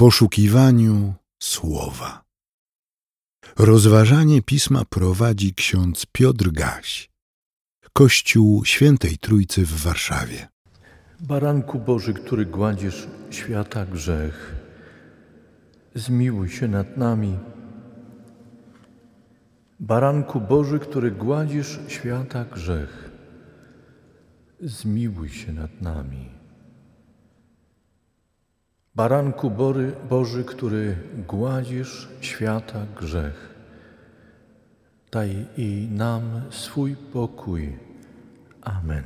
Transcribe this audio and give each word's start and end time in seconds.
poszukiwaniu 0.00 1.14
słowa. 1.42 2.24
Rozważanie 3.58 4.42
pisma 4.42 4.84
prowadzi 4.84 5.54
ksiądz 5.54 6.06
Piotr 6.12 6.50
Gaś, 6.50 7.10
Kościół 7.92 8.64
Świętej 8.64 9.18
Trójcy 9.18 9.66
w 9.66 9.82
Warszawie. 9.82 10.48
Baranku 11.20 11.78
Boży, 11.78 12.14
który 12.14 12.46
gładzisz 12.46 13.08
świata 13.30 13.86
grzech, 13.86 14.56
zmiłuj 15.94 16.48
się 16.48 16.68
nad 16.68 16.96
nami. 16.96 17.38
Baranku 19.80 20.40
Boży, 20.40 20.78
który 20.78 21.10
gładzisz 21.10 21.78
świata 21.88 22.44
grzech, 22.44 23.10
zmiłuj 24.60 25.28
się 25.28 25.52
nad 25.52 25.82
nami. 25.82 26.39
Baranku 28.94 29.50
Bory, 29.50 29.92
Boży, 30.08 30.44
który 30.44 30.96
gładzisz 31.28 32.08
świata 32.20 32.86
grzech, 33.00 33.54
daj 35.10 35.46
i 35.56 35.88
nam 35.90 36.22
swój 36.50 36.96
pokój. 36.96 37.78
Amen. 38.62 39.04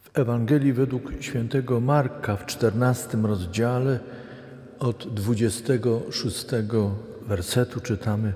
W 0.00 0.18
Ewangelii 0.18 0.72
według 0.72 1.12
świętego 1.20 1.80
Marka 1.80 2.36
w 2.36 2.46
czternastym 2.46 3.26
rozdziale 3.26 4.00
od 4.78 5.14
26 5.14 6.46
wersetu 7.22 7.80
czytamy 7.80 8.32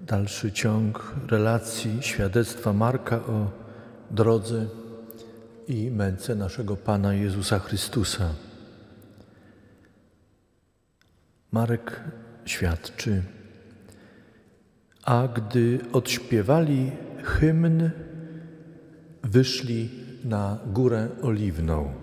dalszy 0.00 0.52
ciąg 0.52 1.14
relacji 1.28 1.98
świadectwa 2.02 2.72
Marka 2.72 3.16
o 3.16 3.50
drodze 4.10 4.66
i 5.68 5.90
męce 5.90 6.34
naszego 6.34 6.76
Pana 6.76 7.14
Jezusa 7.14 7.58
Chrystusa. 7.58 8.34
Marek 11.52 12.00
świadczy, 12.44 13.22
a 15.02 15.28
gdy 15.28 15.78
odśpiewali 15.92 16.92
hymn, 17.22 17.90
wyszli 19.22 19.90
na 20.24 20.58
górę 20.66 21.08
oliwną. 21.22 21.94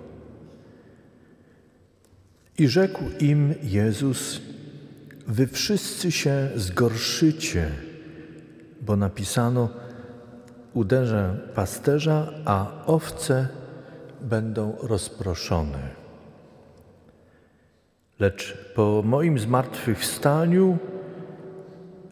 I 2.57 2.67
rzekł 2.67 3.03
im 3.19 3.53
Jezus: 3.63 4.41
Wy 5.27 5.47
wszyscy 5.47 6.11
się 6.11 6.49
zgorszycie, 6.55 7.71
bo 8.81 8.95
napisano: 8.95 9.69
Uderzę 10.73 11.37
pasterza, 11.55 12.33
a 12.45 12.85
owce 12.85 13.62
będą 14.23 14.77
rozproszone. 14.81 15.89
Lecz 18.19 18.57
po 18.75 19.01
moim 19.05 19.39
zmartwychwstaniu 19.39 20.77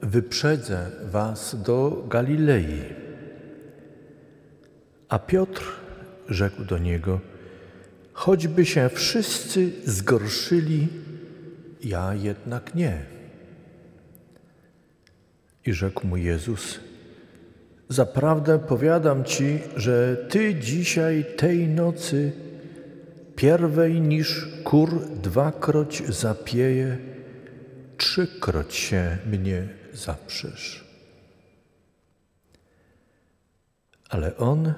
wyprzedzę 0.02 0.92
was 1.04 1.64
do 1.64 2.04
Galilei. 2.08 2.84
A 5.10 5.20
Piotr 5.20 5.64
rzekł 6.30 6.64
do 6.64 6.78
niego: 6.78 7.20
Choćby 8.14 8.66
się 8.66 8.90
wszyscy 8.90 9.72
zgorszyli, 9.86 10.88
ja 11.84 12.14
jednak 12.14 12.76
nie. 12.76 13.06
I 15.66 15.74
rzekł 15.74 16.08
mu 16.08 16.18
Jezus: 16.18 16.80
Zaprawdę 17.92 18.60
powiadam 18.60 19.24
ci, 19.24 19.60
że 19.76 20.18
ty 20.30 20.56
dzisiaj 20.56 21.26
tej 21.38 21.68
nocy 21.68 22.32
pierwej 23.36 24.02
niż 24.02 24.48
kur 24.64 25.08
dwakroć 25.10 26.04
zapieje, 26.08 26.98
trzykroć 27.98 28.76
się 28.76 29.18
mnie 29.26 29.68
zaprzesz. 29.94 30.88
Ale 34.10 34.38
on 34.38 34.74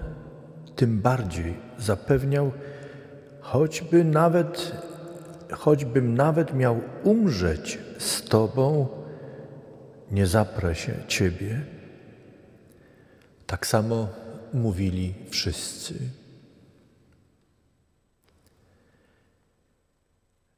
tym 0.76 1.02
bardziej 1.02 1.54
zapewniał, 1.78 2.52
choćby 3.42 4.04
nawet, 4.04 4.72
choćbym 5.52 6.16
nawet 6.16 6.54
miał 6.54 6.82
umrzeć 7.04 7.80
z 7.98 8.22
Tobą, 8.22 8.88
nie 10.12 10.28
zaprę 10.28 10.76
się 10.76 10.94
Ciebie. 11.08 11.73
Tak 13.48 13.68
samo 13.68 14.10
mówili 14.54 15.14
wszyscy. 15.30 15.94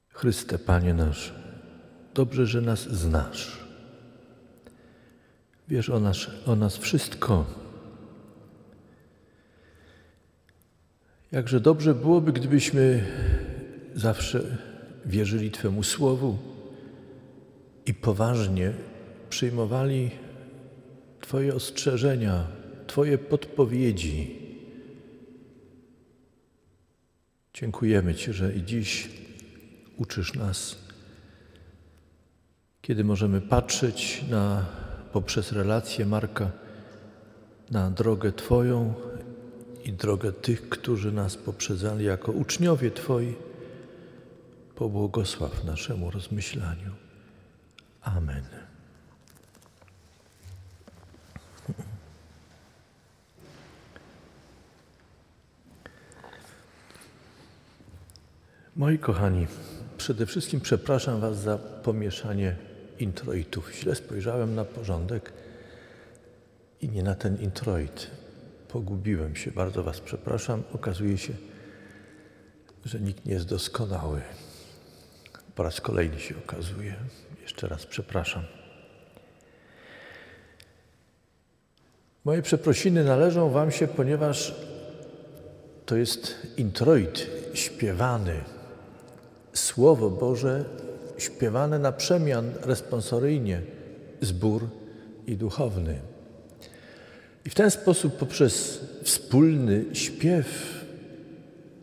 Chryste, 0.10 0.60
Panie 0.60 0.94
nasz, 0.94 1.34
dobrze, 2.14 2.46
że 2.46 2.62
nas 2.62 2.80
znasz. 2.80 3.66
Wiesz 5.68 5.90
o 5.90 6.00
nas, 6.00 6.18
o 6.46 6.56
nas 6.56 6.78
wszystko. 6.78 7.46
Jakże 11.32 11.60
dobrze 11.60 11.96
byłoby, 11.96 12.34
gdybyśmy 12.34 13.06
zawsze 13.96 14.58
wierzyli 15.06 15.52
Twemu 15.52 15.84
Słowu 15.84 16.38
i 17.86 17.94
poważnie 17.94 18.74
przyjmowali 19.30 20.12
Twoje 21.22 21.56
ostrzeżenia, 21.56 22.48
Twoje 22.96 23.18
podpowiedzi. 23.18 24.36
Dziękujemy 27.54 28.16
Ci, 28.16 28.34
że 28.34 28.56
i 28.56 28.64
dziś 28.64 29.10
uczysz 29.98 30.34
nas, 30.34 30.78
kiedy 32.82 33.04
możemy 33.04 33.42
patrzeć 33.42 34.24
na, 34.30 34.66
poprzez 35.14 35.52
relację 35.52 36.06
Marka 36.06 36.52
na 37.72 37.92
drogę 37.92 38.32
Twoją 38.32 38.94
i 39.86 39.94
drogę 39.94 40.32
tych, 40.32 40.70
którzy 40.70 41.12
nas 41.12 41.38
poprzedzali 41.38 42.06
jako 42.06 42.32
uczniowie 42.32 42.92
Twoi. 42.92 43.36
Pobłogosław 44.76 45.64
naszemu 45.64 46.12
rozmyślaniu. 46.12 46.92
Amen. 48.02 48.65
Moi 58.76 59.00
kochani, 59.00 59.48
przede 59.98 60.26
wszystkim 60.26 60.62
przepraszam 60.62 61.20
Was 61.20 61.38
za 61.38 61.58
pomieszanie 61.58 62.56
introitów. 63.00 63.72
Źle 63.74 63.96
spojrzałem 63.96 64.56
na 64.56 64.66
porządek 64.66 65.34
i 66.82 66.90
nie 66.90 67.04
na 67.04 67.16
ten 67.16 67.42
introit. 67.42 68.08
Pogubiłem 68.68 69.36
się, 69.36 69.52
bardzo 69.52 69.84
Was 69.84 70.00
przepraszam. 70.00 70.64
Okazuje 70.74 71.18
się, 71.18 71.34
że 72.86 73.00
nikt 73.00 73.26
nie 73.26 73.34
jest 73.34 73.46
doskonały. 73.46 74.22
Po 75.56 75.64
raz 75.64 75.82
kolejny 75.82 76.20
się 76.20 76.36
okazuje. 76.38 76.96
Jeszcze 77.42 77.68
raz 77.68 77.86
przepraszam. 77.86 78.44
Moje 82.26 82.42
przeprosiny 82.42 83.04
należą 83.04 83.50
Wam 83.50 83.72
się, 83.72 83.88
ponieważ 83.88 84.56
to 85.86 85.96
jest 85.96 86.48
introit 86.58 87.28
śpiewany 87.54 88.55
Słowo 89.56 90.10
Boże 90.10 90.66
śpiewane 91.18 91.80
na 91.80 91.92
przemian 91.92 92.52
responsoryjnie, 92.62 93.62
zbór 94.22 94.68
i 95.28 95.38
duchowny. 95.38 96.00
I 97.46 97.50
w 97.50 97.56
ten 97.56 97.72
sposób 97.72 98.18
poprzez 98.18 98.80
wspólny 99.04 99.86
śpiew 99.94 100.76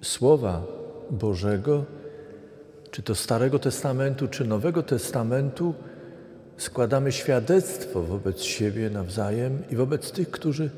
Słowa 0.02 0.66
Bożego, 1.10 1.84
czy 2.90 3.02
to 3.02 3.14
Starego 3.14 3.58
Testamentu, 3.58 4.28
czy 4.28 4.44
Nowego 4.44 4.82
Testamentu, 4.82 5.74
składamy 6.56 7.12
świadectwo 7.12 8.02
wobec 8.02 8.42
siebie 8.42 8.90
nawzajem 8.90 9.62
i 9.70 9.76
wobec 9.76 10.12
tych, 10.12 10.30
którzy 10.30 10.70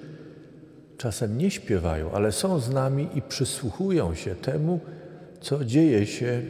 czasem 0.98 1.38
nie 1.38 1.50
śpiewają, 1.50 2.12
ale 2.12 2.32
są 2.32 2.58
z 2.58 2.70
nami 2.70 3.08
i 3.14 3.22
przysłuchują 3.22 4.14
się 4.14 4.34
temu, 4.34 4.80
co 5.40 5.64
dzieje 5.64 6.06
się 6.06 6.42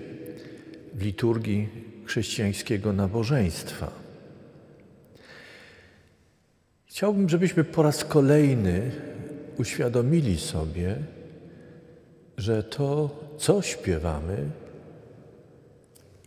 liturgii 0.95 1.69
chrześcijańskiego 2.05 2.93
nabożeństwa. 2.93 3.91
Chciałbym, 6.87 7.29
żebyśmy 7.29 7.65
po 7.65 7.83
raz 7.83 8.05
kolejny 8.05 8.91
uświadomili 9.59 10.39
sobie, 10.39 10.97
że 12.39 12.63
to, 12.63 13.21
co 13.39 13.63
śpiewamy, 13.63 14.37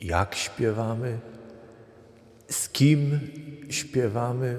jak 0.02 0.36
śpiewamy, 0.36 1.19
z 2.50 2.69
kim 2.69 3.19
śpiewamy, 3.69 4.58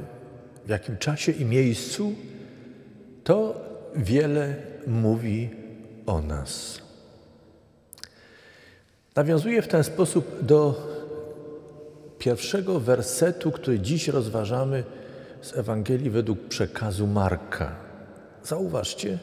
w 0.66 0.68
jakim 0.68 0.96
czasie 0.96 1.32
i 1.32 1.44
miejscu, 1.44 2.14
to 3.24 3.60
wiele 3.96 4.56
mówi 4.86 5.50
o 6.06 6.22
nas. 6.22 6.87
Nawiązuję 9.18 9.62
w 9.62 9.68
ten 9.68 9.84
sposób 9.84 10.38
do 10.42 10.86
pierwszego 12.18 12.80
wersetu, 12.80 13.52
który 13.52 13.80
dziś 13.80 14.08
rozważamy 14.08 14.84
z 15.42 15.56
Ewangelii 15.56 16.10
według 16.10 16.40
przekazu 16.48 17.06
Marka. 17.06 17.76
Zauważcie, 18.44 19.18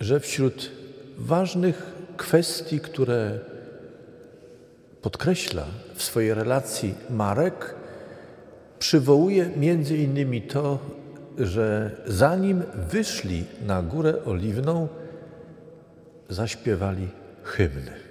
że 0.00 0.20
wśród 0.20 0.70
ważnych 1.18 1.92
kwestii, 2.16 2.80
które 2.80 3.38
podkreśla 5.02 5.64
w 5.94 6.02
swojej 6.02 6.34
relacji 6.34 6.94
Marek, 7.10 7.74
przywołuje 8.78 9.50
między 9.56 9.96
innymi 9.96 10.42
to, 10.42 10.78
że 11.38 11.90
zanim 12.06 12.62
wyszli 12.90 13.44
na 13.66 13.82
górę 13.82 14.24
oliwną, 14.24 14.88
zaśpiewali 16.28 17.08
hymny. 17.42 18.09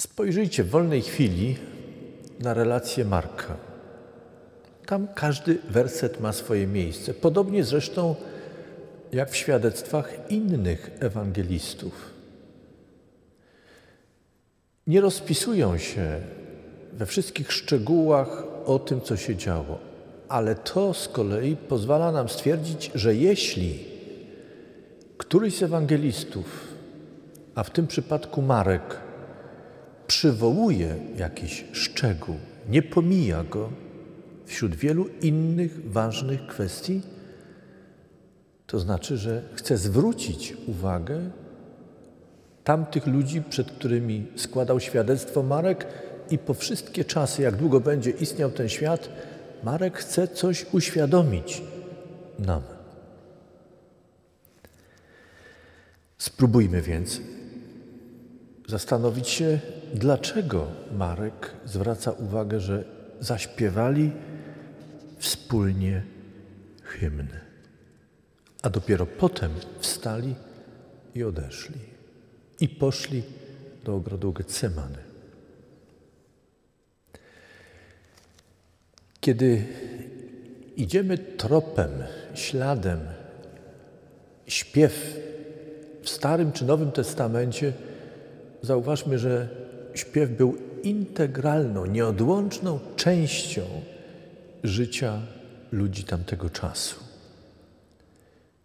Spojrzyjcie 0.00 0.64
w 0.64 0.70
wolnej 0.70 1.02
chwili 1.02 1.56
na 2.40 2.54
relację 2.54 3.04
Marka. 3.04 3.56
Tam 4.86 5.08
każdy 5.14 5.58
werset 5.70 6.20
ma 6.20 6.32
swoje 6.32 6.66
miejsce. 6.66 7.14
Podobnie 7.14 7.64
zresztą 7.64 8.14
jak 9.12 9.30
w 9.30 9.36
świadectwach 9.36 10.30
innych 10.30 10.90
ewangelistów. 11.00 12.14
Nie 14.86 15.00
rozpisują 15.00 15.78
się 15.78 16.20
we 16.92 17.06
wszystkich 17.06 17.52
szczegółach 17.52 18.44
o 18.66 18.78
tym, 18.78 19.00
co 19.00 19.16
się 19.16 19.36
działo, 19.36 19.78
ale 20.28 20.54
to 20.54 20.94
z 20.94 21.08
kolei 21.08 21.56
pozwala 21.56 22.12
nam 22.12 22.28
stwierdzić, 22.28 22.90
że 22.94 23.14
jeśli 23.14 23.84
któryś 25.16 25.56
z 25.56 25.62
ewangelistów, 25.62 26.68
a 27.54 27.62
w 27.62 27.70
tym 27.70 27.86
przypadku 27.86 28.42
Marek, 28.42 29.07
przywołuje 30.08 30.96
jakiś 31.16 31.64
szczegół, 31.72 32.36
nie 32.68 32.82
pomija 32.82 33.44
go 33.44 33.70
wśród 34.46 34.74
wielu 34.74 35.08
innych 35.22 35.92
ważnych 35.92 36.46
kwestii, 36.46 37.02
to 38.66 38.78
znaczy, 38.78 39.16
że 39.16 39.42
chce 39.54 39.76
zwrócić 39.76 40.54
uwagę 40.66 41.30
tamtych 42.64 43.06
ludzi, 43.06 43.42
przed 43.42 43.70
którymi 43.70 44.26
składał 44.36 44.80
świadectwo 44.80 45.42
Marek 45.42 45.86
i 46.30 46.38
po 46.38 46.54
wszystkie 46.54 47.04
czasy, 47.04 47.42
jak 47.42 47.56
długo 47.56 47.80
będzie 47.80 48.10
istniał 48.10 48.50
ten 48.50 48.68
świat, 48.68 49.08
Marek 49.64 49.98
chce 49.98 50.28
coś 50.28 50.66
uświadomić 50.72 51.62
nam. 52.38 52.62
Spróbujmy 56.18 56.82
więc 56.82 57.20
zastanowić 58.68 59.28
się, 59.28 59.60
dlaczego 59.94 60.66
Marek 60.92 61.52
zwraca 61.64 62.10
uwagę, 62.10 62.60
że 62.60 62.84
zaśpiewali 63.20 64.12
wspólnie 65.18 66.02
hymny, 66.82 67.40
a 68.62 68.70
dopiero 68.70 69.06
potem 69.06 69.50
wstali 69.78 70.34
i 71.14 71.24
odeszli 71.24 71.80
i 72.60 72.68
poszli 72.68 73.22
do 73.84 73.94
ogrodu 73.94 74.32
Getsemany. 74.32 74.98
Kiedy 79.20 79.66
idziemy 80.76 81.18
tropem, 81.18 81.90
śladem, 82.34 83.00
śpiew 84.46 85.20
w 86.02 86.08
Starym 86.08 86.52
czy 86.52 86.64
Nowym 86.64 86.92
Testamencie, 86.92 87.72
zauważmy, 88.62 89.18
że 89.18 89.48
śpiew 89.94 90.30
był 90.30 90.56
integralną, 90.82 91.86
nieodłączną 91.86 92.78
częścią 92.96 93.62
życia 94.64 95.20
ludzi 95.72 96.04
tamtego 96.04 96.50
czasu. 96.50 96.96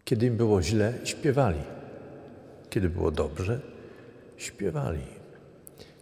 Kiedy 0.04 0.26
im 0.26 0.36
było 0.36 0.62
źle, 0.62 0.92
śpiewali. 1.04 1.60
Kiedy 2.70 2.88
było 2.88 3.10
dobrze, 3.10 3.60
śpiewali. 4.36 5.02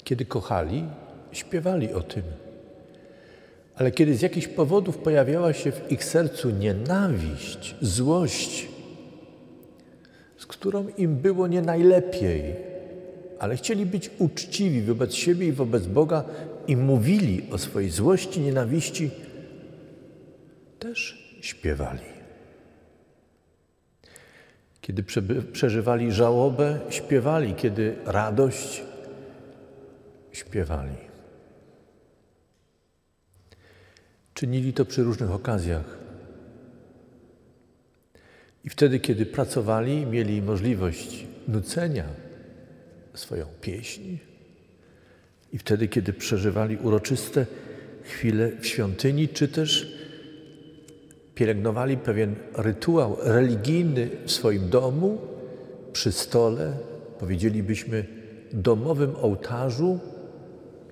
Kiedy 0.04 0.24
kochali, 0.24 0.84
śpiewali 1.32 1.92
o 1.92 2.00
tym. 2.00 2.22
Ale 3.76 3.90
kiedy 3.90 4.14
z 4.14 4.22
jakichś 4.22 4.48
powodów 4.48 4.98
pojawiała 4.98 5.52
się 5.52 5.72
w 5.72 5.92
ich 5.92 6.04
sercu 6.04 6.50
nienawiść, 6.50 7.76
złość, 7.80 8.68
z 10.38 10.46
którą 10.46 10.88
im 10.88 11.16
było 11.16 11.46
nie 11.46 11.62
najlepiej, 11.62 12.71
ale 13.42 13.56
chcieli 13.56 13.86
być 13.86 14.10
uczciwi 14.18 14.82
wobec 14.82 15.14
siebie 15.14 15.48
i 15.48 15.52
wobec 15.52 15.86
Boga 15.86 16.24
i 16.66 16.76
mówili 16.76 17.42
o 17.50 17.58
swojej 17.58 17.90
złości, 17.90 18.40
nienawiści, 18.40 19.10
też 20.78 20.98
śpiewali. 21.40 22.00
Kiedy 24.80 25.04
przeżywali 25.52 26.12
żałobę, 26.12 26.80
śpiewali, 26.90 27.54
kiedy 27.54 27.94
radość, 28.04 28.82
śpiewali. 30.32 30.96
Czynili 34.34 34.72
to 34.72 34.84
przy 34.84 35.02
różnych 35.02 35.30
okazjach. 35.30 35.98
I 38.64 38.70
wtedy, 38.70 39.00
kiedy 39.00 39.26
pracowali, 39.26 40.06
mieli 40.06 40.42
możliwość 40.42 41.26
nucenia 41.48 42.31
swoją 43.14 43.46
pieśń. 43.60 44.18
I 45.52 45.58
wtedy, 45.58 45.88
kiedy 45.88 46.12
przeżywali 46.12 46.76
uroczyste 46.76 47.46
chwile 48.02 48.50
w 48.60 48.66
świątyni, 48.66 49.28
czy 49.28 49.48
też 49.48 49.98
pielęgnowali 51.34 51.96
pewien 51.96 52.34
rytuał 52.54 53.16
religijny 53.20 54.10
w 54.24 54.32
swoim 54.32 54.68
domu, 54.68 55.20
przy 55.92 56.12
stole, 56.12 56.76
powiedzielibyśmy, 57.18 58.06
domowym 58.52 59.16
ołtarzu, 59.16 60.00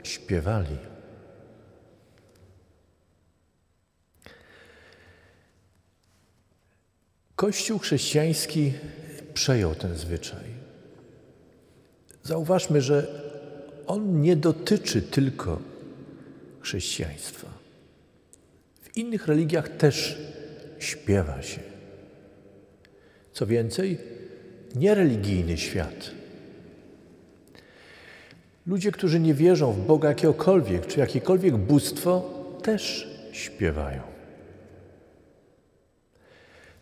śpiewali. 0.02 0.76
Kościół 7.36 7.78
chrześcijański 7.78 8.72
przejął 9.34 9.74
ten 9.74 9.96
zwyczaj. 9.96 10.59
Zauważmy, 12.22 12.80
że 12.80 13.06
on 13.86 14.22
nie 14.22 14.36
dotyczy 14.36 15.02
tylko 15.02 15.58
chrześcijaństwa. 16.60 17.48
W 18.82 18.96
innych 18.96 19.26
religiach 19.26 19.68
też 19.68 20.18
śpiewa 20.78 21.42
się. 21.42 21.60
Co 23.32 23.46
więcej, 23.46 23.98
niereligijny 24.74 25.58
świat. 25.58 26.10
Ludzie, 28.66 28.92
którzy 28.92 29.20
nie 29.20 29.34
wierzą 29.34 29.72
w 29.72 29.86
Boga 29.86 30.08
jakiegokolwiek, 30.08 30.86
czy 30.86 31.00
jakiekolwiek 31.00 31.56
bóstwo, 31.56 32.30
też 32.62 33.08
śpiewają. 33.32 34.02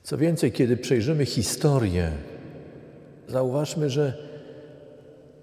Co 0.03 0.19
więcej, 0.19 0.53
kiedy 0.53 0.77
przejrzymy 0.77 1.27
historię, 1.27 2.13
zauważmy, 3.29 3.91
że 3.91 4.28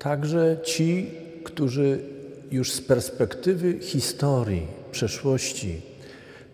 także 0.06 0.58
ci, 0.64 1.12
którzy 1.44 2.00
już 2.52 2.72
z 2.72 2.82
perspektywy 2.82 3.80
historii, 3.80 4.68
przeszłości, 4.92 5.82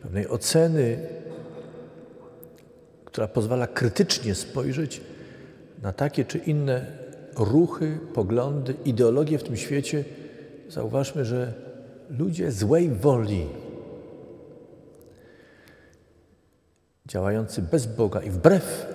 pewnej 0.02 0.28
oceny, 0.28 1.08
która 3.06 3.28
pozwala 3.28 3.68
krytycznie 3.68 4.36
spojrzeć 4.36 5.02
na 5.82 5.94
takie 5.94 6.26
czy 6.26 6.38
inne 6.38 6.86
ruchy, 7.38 7.98
poglądy, 8.14 8.74
ideologie 8.86 9.38
w 9.38 9.44
tym 9.44 9.58
świecie, 9.58 10.04
zauważmy, 10.70 11.26
że 11.26 11.54
ludzie 12.10 12.52
złej 12.52 12.90
woli, 12.90 13.48
działający 17.06 17.62
bez 17.62 17.86
Boga 17.86 18.22
i 18.22 18.30
wbrew 18.30 18.86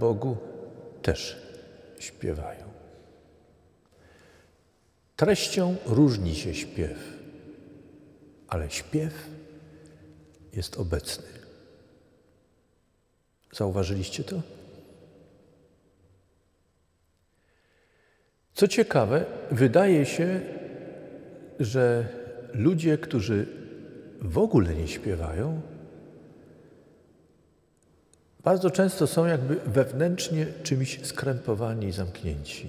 Bogu, 0.00 0.36
też 1.02 1.42
śpiewają. 1.98 2.65
Treścią 5.16 5.76
różni 5.86 6.34
się 6.34 6.54
śpiew, 6.54 6.98
ale 8.48 8.70
śpiew 8.70 9.12
jest 10.52 10.76
obecny. 10.76 11.24
Zauważyliście 13.52 14.24
to? 14.24 14.42
Co 18.54 18.68
ciekawe, 18.68 19.24
wydaje 19.50 20.06
się, 20.06 20.40
że 21.60 22.08
ludzie, 22.54 22.98
którzy 22.98 23.46
w 24.22 24.38
ogóle 24.38 24.74
nie 24.74 24.88
śpiewają, 24.88 25.60
bardzo 28.44 28.70
często 28.70 29.06
są 29.06 29.26
jakby 29.26 29.56
wewnętrznie 29.56 30.46
czymś 30.62 31.06
skrępowani 31.06 31.86
i 31.86 31.92
zamknięci. 31.92 32.68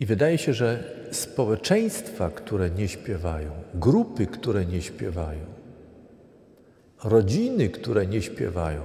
I 0.00 0.06
wydaje 0.06 0.38
się, 0.38 0.54
że 0.54 0.84
społeczeństwa, 1.10 2.30
które 2.30 2.70
nie 2.70 2.88
śpiewają, 2.88 3.50
grupy, 3.74 4.26
które 4.26 4.66
nie 4.66 4.82
śpiewają, 4.82 5.44
rodziny, 7.04 7.68
które 7.68 8.06
nie 8.06 8.22
śpiewają, 8.22 8.82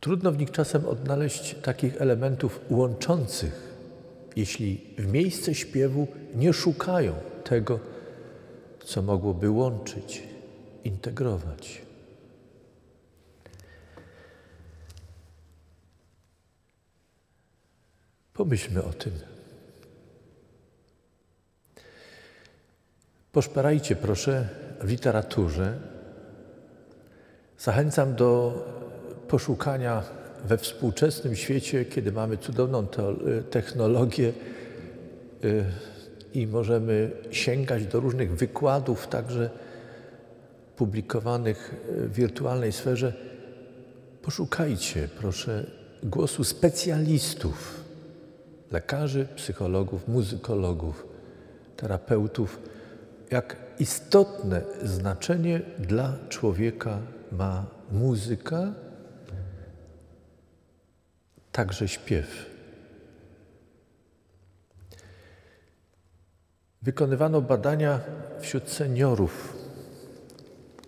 trudno 0.00 0.32
w 0.32 0.38
nich 0.38 0.50
czasem 0.50 0.86
odnaleźć 0.86 1.54
takich 1.62 2.02
elementów 2.02 2.60
łączących, 2.70 3.76
jeśli 4.36 4.80
w 4.98 5.12
miejsce 5.12 5.54
śpiewu 5.54 6.06
nie 6.34 6.52
szukają 6.52 7.14
tego, 7.44 7.80
co 8.84 9.02
mogłoby 9.02 9.50
łączyć, 9.50 10.22
integrować. 10.84 11.85
Pomyślmy 18.36 18.82
o 18.82 18.92
tym. 18.92 19.12
Poszperajcie 23.32 23.96
proszę 23.96 24.48
w 24.80 24.88
literaturze. 24.88 25.78
Zachęcam 27.58 28.14
do 28.14 28.54
poszukania 29.28 30.02
we 30.44 30.58
współczesnym 30.58 31.36
świecie, 31.36 31.84
kiedy 31.84 32.12
mamy 32.12 32.38
cudowną 32.38 32.86
technologię 33.50 34.32
y, 35.44 35.64
i 36.34 36.46
możemy 36.46 37.10
sięgać 37.30 37.86
do 37.86 38.00
różnych 38.00 38.36
wykładów, 38.36 39.06
także 39.08 39.50
publikowanych 40.76 41.74
w 41.88 42.12
wirtualnej 42.12 42.72
sferze. 42.72 43.12
Poszukajcie, 44.22 45.08
proszę, 45.18 45.66
głosu 46.02 46.44
specjalistów 46.44 47.85
lekarzy, 48.70 49.26
psychologów, 49.36 50.08
muzykologów, 50.08 51.06
terapeutów, 51.76 52.58
jak 53.30 53.56
istotne 53.78 54.62
znaczenie 54.82 55.60
dla 55.78 56.16
człowieka 56.28 56.98
ma 57.32 57.66
muzyka, 57.92 58.72
także 61.52 61.88
śpiew. 61.88 62.46
Wykonywano 66.82 67.40
badania 67.40 68.00
wśród 68.40 68.68
seniorów, 68.70 69.56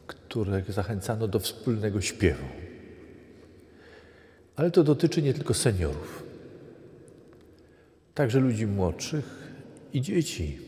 których 0.07 0.73
zachęcano 0.73 1.29
do 1.29 1.39
wspólnego 1.39 2.01
śpiewu. 2.01 2.47
Ale 4.57 4.71
to 4.71 4.85
dotyczy 4.85 5.23
nie 5.23 5.35
tylko 5.35 5.55
seniorów 5.55 6.28
także 8.19 8.41
ludzi 8.41 8.67
młodszych 8.67 9.53
i 9.93 10.01
dzieci. 10.01 10.59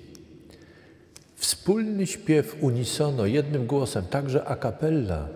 Wspólny 1.35 2.07
śpiew 2.07 2.57
unisono, 2.61 3.27
jednym 3.27 3.67
głosem, 3.67 4.05
także 4.05 4.45
a 4.45 4.57
cappella, 4.57 5.29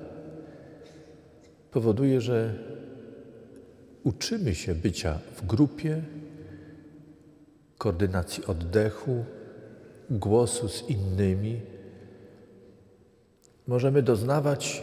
powoduje, 1.70 2.20
że 2.20 2.54
uczymy 4.04 4.54
się 4.54 4.74
bycia 4.74 5.18
w 5.36 5.46
grupie, 5.46 6.02
koordynacji 7.78 8.44
oddechu, 8.44 9.24
głosu 10.10 10.68
z 10.68 10.88
innymi. 10.88 11.60
Możemy 13.66 14.02
doznawać 14.02 14.82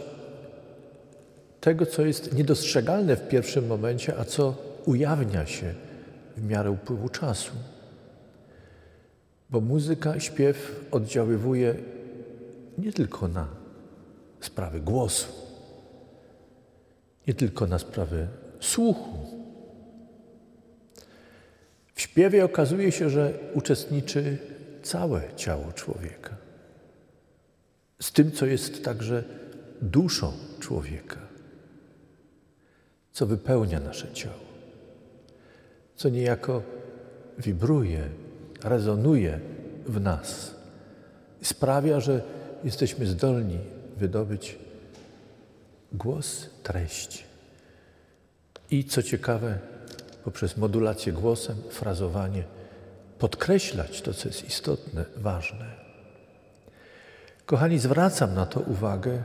tego, 1.60 1.86
co 1.86 2.06
jest 2.06 2.34
niedostrzegalne 2.34 3.16
w 3.16 3.28
pierwszym 3.28 3.66
momencie, 3.66 4.18
a 4.18 4.24
co 4.24 4.54
ujawnia 4.86 5.46
się 5.46 5.74
w 6.36 6.44
miarę 6.44 6.70
upływu 6.70 7.08
czasu. 7.08 7.52
Bo 9.50 9.60
muzyka, 9.60 10.20
śpiew 10.20 10.86
oddziaływuje 10.90 11.74
nie 12.78 12.92
tylko 12.92 13.28
na 13.28 13.48
sprawy 14.40 14.80
głosu, 14.80 15.32
nie 17.26 17.34
tylko 17.34 17.66
na 17.66 17.78
sprawy 17.78 18.28
słuchu. 18.60 19.42
W 21.94 22.00
śpiewie 22.00 22.44
okazuje 22.44 22.92
się, 22.92 23.10
że 23.10 23.38
uczestniczy 23.54 24.38
całe 24.82 25.22
ciało 25.36 25.72
człowieka. 25.72 26.36
Z 28.00 28.12
tym, 28.12 28.32
co 28.32 28.46
jest 28.46 28.84
także 28.84 29.24
duszą 29.82 30.32
człowieka, 30.60 31.20
co 33.12 33.26
wypełnia 33.26 33.80
nasze 33.80 34.12
ciało 34.12 34.51
co 36.02 36.08
niejako 36.08 36.62
wibruje, 37.38 38.08
rezonuje 38.64 39.40
w 39.86 40.00
nas. 40.00 40.54
Sprawia, 41.42 42.00
że 42.00 42.22
jesteśmy 42.64 43.06
zdolni 43.06 43.58
wydobyć 43.96 44.58
głos, 45.92 46.46
treść. 46.62 47.24
I 48.70 48.84
co 48.84 49.02
ciekawe, 49.02 49.58
poprzez 50.24 50.56
modulację 50.56 51.12
głosem, 51.12 51.56
frazowanie, 51.70 52.44
podkreślać 53.18 54.02
to, 54.02 54.14
co 54.14 54.28
jest 54.28 54.44
istotne, 54.44 55.04
ważne. 55.16 55.66
Kochani, 57.46 57.78
zwracam 57.78 58.34
na 58.34 58.46
to 58.46 58.60
uwagę, 58.60 59.22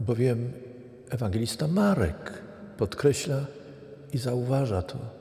bowiem 0.00 0.52
ewangelista 1.10 1.68
Marek 1.68 2.42
podkreśla 2.78 3.46
i 4.12 4.18
zauważa 4.18 4.82
to 4.82 5.17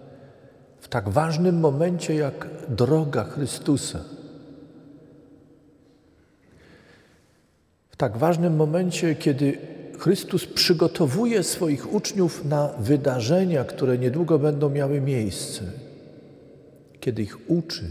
w 0.79 0.87
tak 0.87 1.09
ważnym 1.09 1.59
momencie 1.59 2.15
jak 2.15 2.47
droga 2.69 3.23
Chrystusa. 3.23 3.99
W 7.89 7.95
tak 7.95 8.17
ważnym 8.17 8.55
momencie, 8.55 9.15
kiedy 9.15 9.57
Chrystus 9.99 10.45
przygotowuje 10.45 11.43
swoich 11.43 11.93
uczniów 11.93 12.45
na 12.45 12.67
wydarzenia, 12.79 13.63
które 13.63 13.97
niedługo 13.97 14.39
będą 14.39 14.69
miały 14.69 15.01
miejsce, 15.01 15.61
kiedy 16.99 17.21
ich 17.21 17.49
uczy, 17.49 17.83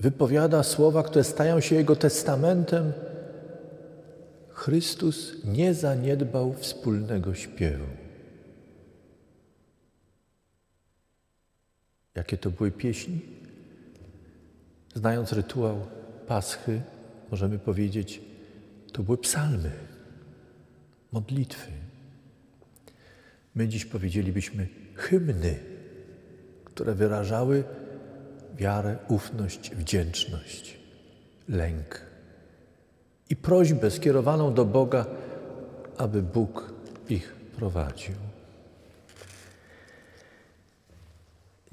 wypowiada 0.00 0.62
słowa, 0.62 1.02
które 1.02 1.24
stają 1.24 1.60
się 1.60 1.76
Jego 1.76 1.96
testamentem, 1.96 2.92
Chrystus 4.48 5.32
nie 5.44 5.74
zaniedbał 5.74 6.52
wspólnego 6.52 7.34
śpiewu. 7.34 8.03
Jakie 12.14 12.36
to 12.36 12.50
były 12.50 12.70
pieśni? 12.70 13.20
Znając 14.94 15.32
rytuał 15.32 15.86
Paschy, 16.26 16.82
możemy 17.30 17.58
powiedzieć, 17.58 18.20
to 18.92 19.02
były 19.02 19.18
psalmy, 19.18 19.70
modlitwy. 21.12 21.70
My 23.54 23.68
dziś 23.68 23.84
powiedzielibyśmy 23.84 24.68
hymny, 24.94 25.58
które 26.64 26.94
wyrażały 26.94 27.64
wiarę, 28.56 28.96
ufność, 29.08 29.70
wdzięczność, 29.70 30.78
lęk 31.48 32.06
i 33.30 33.36
prośbę 33.36 33.90
skierowaną 33.90 34.54
do 34.54 34.64
Boga, 34.64 35.06
aby 35.96 36.22
Bóg 36.22 36.74
ich 37.08 37.34
prowadził. 37.56 38.23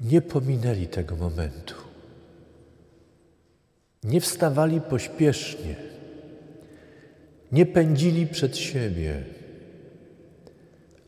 Nie 0.02 0.22
pominęli 0.22 0.86
tego 0.86 1.16
momentu. 1.16 1.74
Nie 4.02 4.20
wstawali 4.20 4.80
pośpiesznie, 4.80 5.76
nie 7.52 7.66
pędzili 7.66 8.26
przed 8.26 8.56
siebie, 8.56 9.24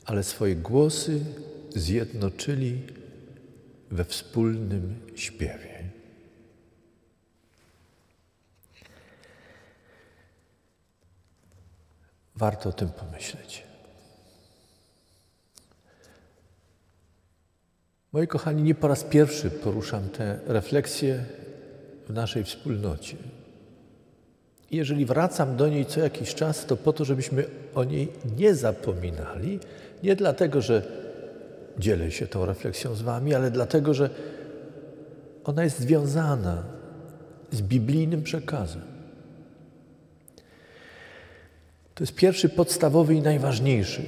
ale 0.05 0.23
swoje 0.23 0.57
głosy 0.57 1.21
zjednoczyli 1.71 2.83
we 3.91 4.05
wspólnym 4.05 5.01
śpiewie. 5.15 5.85
Warto 12.37 12.69
o 12.69 12.73
tym 12.73 12.89
pomyśleć. 12.89 13.74
Moi 18.15 18.27
kochani, 18.27 18.63
nie 18.63 18.75
po 18.75 18.89
raz 18.89 19.05
pierwszy 19.05 19.51
poruszam 19.51 20.09
te 20.09 20.39
refleksje 20.47 21.25
w 22.09 22.13
naszej 22.13 22.45
wspólnocie. 22.45 23.17
Jeżeli 24.71 25.07
wracam 25.07 25.57
do 25.57 25.69
niej 25.69 25.87
co 25.87 26.01
jakiś 26.01 26.35
czas, 26.35 26.67
to 26.67 26.77
po 26.77 26.93
to, 26.93 27.05
żebyśmy 27.05 27.45
o 27.75 27.85
niej 27.85 28.13
nie 28.37 28.55
zapominali, 28.55 29.61
nie 30.03 30.17
dlatego, 30.17 30.61
że 30.61 30.83
dzielę 31.79 32.11
się 32.11 32.27
tą 32.27 32.47
refleksją 32.47 32.95
z 32.95 33.03
Wami, 33.03 33.35
ale 33.35 33.51
dlatego, 33.51 33.95
że 33.95 34.11
ona 35.45 35.65
jest 35.65 35.79
związana 35.79 36.63
z 37.53 37.63
biblijnym 37.63 38.23
przekazem. 38.23 38.83
To 41.95 42.05
jest 42.05 42.15
pierwszy 42.15 42.49
podstawowy 42.49 43.15
i 43.15 43.23
najważniejszy 43.23 44.03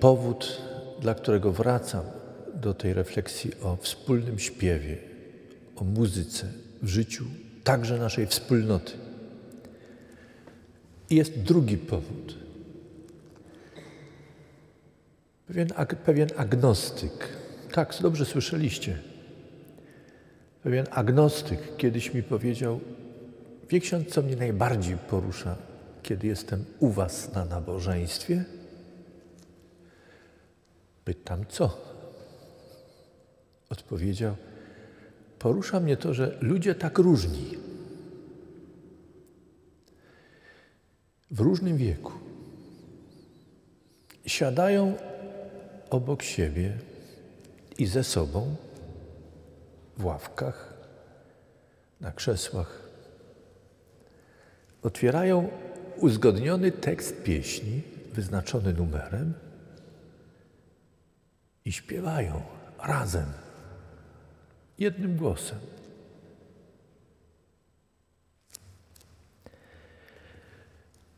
powód, 0.00 0.62
dla 1.00 1.14
którego 1.14 1.52
wracam 1.52 2.21
do 2.62 2.74
tej 2.74 2.94
refleksji 2.94 3.50
o 3.62 3.76
wspólnym 3.76 4.38
śpiewie, 4.38 4.96
o 5.76 5.84
muzyce 5.84 6.48
w 6.82 6.88
życiu 6.88 7.24
także 7.64 7.98
naszej 7.98 8.26
wspólnoty. 8.26 8.92
I 11.10 11.16
jest 11.16 11.38
drugi 11.38 11.76
powód. 11.76 12.38
Pewien, 15.46 15.68
pewien 16.04 16.28
agnostyk, 16.36 17.28
tak, 17.72 17.94
dobrze 18.00 18.24
słyszeliście. 18.24 18.98
Pewien 20.62 20.86
agnostyk 20.90 21.76
kiedyś 21.76 22.14
mi 22.14 22.22
powiedział, 22.22 22.80
wie 23.70 23.80
ksiądz, 23.80 24.08
co 24.08 24.22
mnie 24.22 24.36
najbardziej 24.36 24.96
porusza, 24.96 25.56
kiedy 26.02 26.26
jestem 26.26 26.64
u 26.78 26.88
was 26.88 27.32
na 27.32 27.44
nabożeństwie? 27.44 28.44
Pytam, 31.04 31.44
co? 31.48 31.91
Odpowiedział, 33.72 34.36
porusza 35.38 35.80
mnie 35.80 35.96
to, 35.96 36.14
że 36.14 36.38
ludzie 36.40 36.74
tak 36.74 36.98
różni. 36.98 37.58
W 41.30 41.40
różnym 41.40 41.76
wieku. 41.76 42.12
Siadają 44.26 44.94
obok 45.90 46.22
siebie 46.22 46.78
i 47.78 47.86
ze 47.86 48.04
sobą 48.04 48.56
w 49.96 50.04
ławkach, 50.04 50.74
na 52.00 52.12
krzesłach. 52.12 52.88
Otwierają 54.82 55.48
uzgodniony 55.96 56.72
tekst 56.72 57.22
pieśni, 57.22 57.82
wyznaczony 58.12 58.72
numerem 58.72 59.34
i 61.64 61.72
śpiewają 61.72 62.42
razem, 62.82 63.41
jednym 64.82 65.16
głosem. 65.16 65.58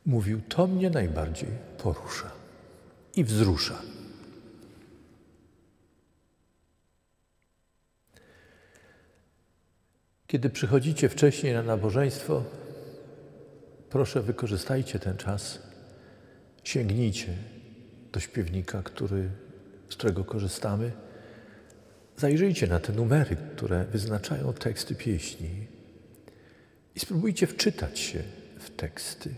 Mówił, 0.07 0.41
to 0.49 0.67
mnie 0.67 0.91
najbardziej 0.91 1.49
porusza 1.79 2.31
i 3.17 3.25
wzrusza. 3.25 3.83
Kiedy 10.27 10.51
przychodzicie 10.51 11.09
wcześniej 11.09 11.55
na 11.55 11.63
nabożeństwo, 11.63 12.43
proszę 13.91 14.23
wykorzystajcie 14.23 14.99
ten 14.99 15.17
czas, 15.17 15.59
sięgnijcie 16.65 17.37
do 18.13 18.21
śpiewnika, 18.21 18.83
który, 18.83 19.31
z 19.89 19.97
którego 19.97 20.25
korzystamy. 20.25 20.93
Zajrzyjcie 22.17 22.67
na 22.67 22.81
te 22.81 22.93
numery, 22.93 23.37
które 23.57 23.85
wyznaczają 23.85 24.53
teksty 24.53 24.95
pieśni 24.95 25.67
i 26.95 27.01
spróbujcie 27.01 27.47
wczytać 27.47 27.99
się 27.99 28.23
w 28.59 28.71
teksty. 28.71 29.35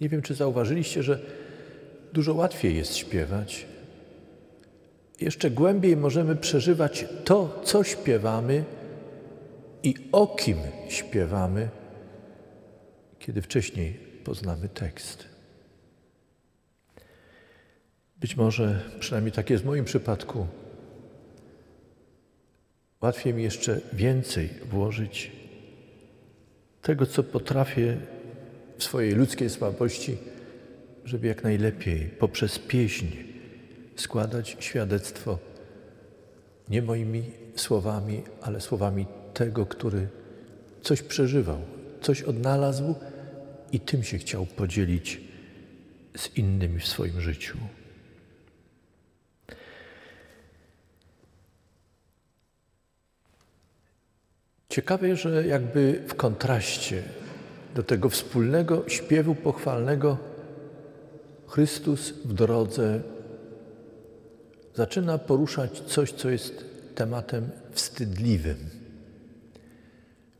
Nie 0.00 0.08
wiem, 0.08 0.22
czy 0.22 0.34
zauważyliście, 0.34 1.02
że 1.02 1.20
dużo 2.12 2.34
łatwiej 2.34 2.76
jest 2.76 2.96
śpiewać. 2.96 3.66
Jeszcze 5.20 5.50
głębiej 5.50 5.96
możemy 5.96 6.36
przeżywać 6.36 7.06
to, 7.24 7.62
co 7.64 7.84
śpiewamy 7.84 8.64
i 9.82 9.94
o 10.12 10.26
kim 10.26 10.58
śpiewamy, 10.88 11.68
kiedy 13.18 13.42
wcześniej 13.42 13.92
poznamy 14.24 14.68
tekst. 14.68 15.24
Być 18.20 18.36
może, 18.36 18.80
przynajmniej 19.00 19.32
tak 19.32 19.50
jest 19.50 19.62
w 19.62 19.66
moim 19.66 19.84
przypadku, 19.84 20.46
łatwiej 23.02 23.34
mi 23.34 23.42
jeszcze 23.42 23.80
więcej 23.92 24.48
włożyć 24.70 25.32
tego, 26.82 27.06
co 27.06 27.22
potrafię 27.22 27.96
w 28.78 28.84
swojej 28.84 29.14
ludzkiej 29.14 29.50
słabości, 29.50 30.18
żeby 31.04 31.26
jak 31.26 31.44
najlepiej 31.44 32.08
poprzez 32.08 32.58
pieśń 32.58 33.06
składać 33.96 34.56
świadectwo 34.60 35.38
nie 36.68 36.82
moimi 36.82 37.22
słowami, 37.56 38.22
ale 38.42 38.60
słowami 38.60 39.06
tego, 39.34 39.66
który 39.66 40.08
coś 40.82 41.02
przeżywał, 41.02 41.58
coś 42.00 42.22
odnalazł 42.22 42.94
i 43.72 43.80
tym 43.80 44.02
się 44.02 44.18
chciał 44.18 44.46
podzielić 44.46 45.20
z 46.16 46.36
innymi 46.36 46.80
w 46.80 46.86
swoim 46.86 47.20
życiu. 47.20 47.58
Ciekawe, 54.78 55.16
że 55.16 55.46
jakby 55.46 56.02
w 56.08 56.14
kontraście 56.14 57.02
do 57.74 57.82
tego 57.82 58.08
wspólnego 58.10 58.84
śpiewu 58.86 59.34
pochwalnego 59.34 60.18
Chrystus 61.46 62.10
w 62.10 62.32
drodze 62.32 63.00
zaczyna 64.74 65.18
poruszać 65.18 65.80
coś, 65.80 66.12
co 66.12 66.30
jest 66.30 66.64
tematem 66.94 67.50
wstydliwym. 67.70 68.56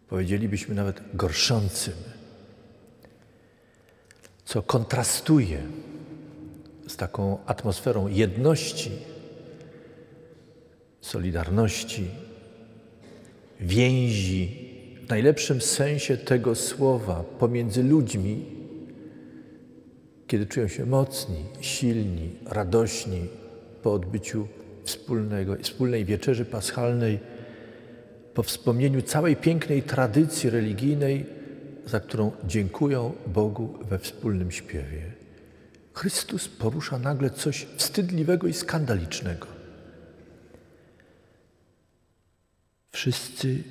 Powiedzielibyśmy 0.09 0.75
nawet 0.75 1.01
gorszącym, 1.15 1.95
co 4.45 4.63
kontrastuje 4.63 5.63
z 6.87 6.97
taką 6.97 7.39
atmosferą 7.47 8.09
jedności, 8.09 8.91
solidarności, 11.01 12.28
więzi, 13.61 14.69
w 15.07 15.09
najlepszym 15.09 15.61
sensie 15.61 16.17
tego 16.17 16.55
słowa, 16.55 17.25
pomiędzy 17.39 17.83
ludźmi, 17.83 18.45
kiedy 20.27 20.47
czują 20.47 20.69
się 20.69 20.87
mocni, 20.87 21.45
silni, 21.61 22.31
radośni 22.47 23.21
po 23.83 23.93
odbyciu 23.93 24.49
wspólnego, 24.85 25.57
wspólnej 25.63 26.05
wieczerzy 26.05 26.45
paschalnej, 26.45 27.19
po 28.35 28.43
wspomnieniu 28.43 29.03
całej 29.03 29.37
pięknej 29.37 29.83
tradycji 29.83 30.51
religijnej, 30.51 31.27
za 31.87 32.01
którą 32.01 32.33
dziękują 32.45 33.13
Bogu 33.27 33.75
we 33.89 33.99
wspólnym 33.99 34.51
śpiewie. 34.51 35.03
Chrystus 35.93 36.49
porusza 36.49 36.99
nagle 36.99 37.31
coś 37.31 37.67
wstydliwego 37.77 38.47
i 38.47 38.53
skandalicznego. 38.53 39.58
Wszyscy, 42.91 43.65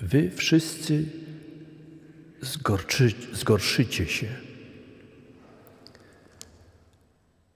wy 0.00 0.30
wszyscy 0.30 1.04
zgorczy, 2.40 3.12
zgorszycie 3.32 4.06
się, 4.06 4.28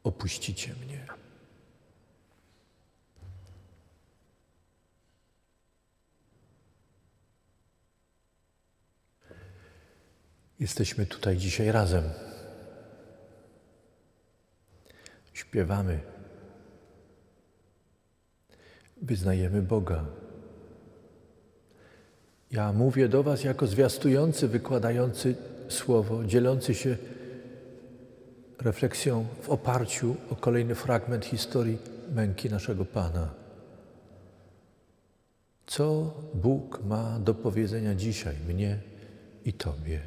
opuścicie 0.05 0.75
mnie. 0.75 1.07
Jesteśmy 10.61 11.07
tutaj 11.07 11.37
dzisiaj 11.37 11.73
razem. 11.73 12.05
Śpiewamy. 15.33 16.01
Wyznajemy 19.03 19.63
Boga. 19.63 20.05
Ja 22.51 22.73
mówię 22.73 23.09
do 23.09 23.23
Was 23.23 23.45
jako 23.45 23.67
zwiastujący, 23.67 24.49
wykładający 24.49 25.35
słowo, 25.69 26.25
dzielący 26.25 26.75
się 26.75 26.97
refleksją 28.59 29.27
w 29.43 29.51
oparciu 29.51 30.17
o 30.31 30.37
kolejny 30.37 30.75
fragment 30.75 31.25
historii 31.25 31.79
męki 32.15 32.51
naszego 32.51 32.85
Pana. 32.85 33.35
Co 35.67 36.15
Bóg 36.35 36.85
ma 36.85 37.19
do 37.19 37.35
powiedzenia 37.35 37.95
dzisiaj 37.95 38.37
mnie 38.49 38.79
i 39.45 39.53
Tobie? 39.53 40.01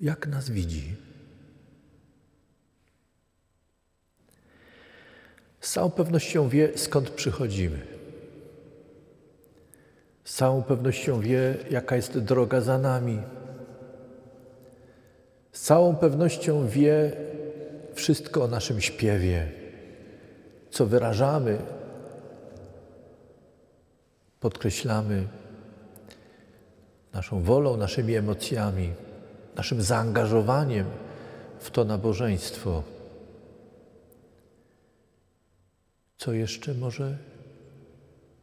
Jak 0.00 0.26
nas 0.26 0.50
widzi? 0.50 0.96
Z 5.60 5.72
całą 5.72 5.90
pewnością 5.90 6.48
wie, 6.48 6.78
skąd 6.78 7.10
przychodzimy. 7.10 7.95
Z 10.26 10.34
całą 10.34 10.62
pewnością 10.62 11.20
wie, 11.20 11.54
jaka 11.70 11.96
jest 11.96 12.18
droga 12.18 12.60
za 12.60 12.78
nami. 12.78 13.22
Z 15.52 15.60
całą 15.60 15.96
pewnością 15.96 16.68
wie 16.68 17.12
wszystko 17.94 18.44
o 18.44 18.48
naszym 18.48 18.80
śpiewie, 18.80 19.52
co 20.70 20.86
wyrażamy, 20.86 21.58
podkreślamy 24.40 25.26
naszą 27.12 27.42
wolą, 27.42 27.76
naszymi 27.76 28.14
emocjami 28.14 28.92
naszym 29.56 29.82
zaangażowaniem 29.82 30.86
w 31.58 31.70
to 31.70 31.84
nabożeństwo. 31.84 32.82
Co 36.18 36.32
jeszcze 36.32 36.74
może 36.74 37.18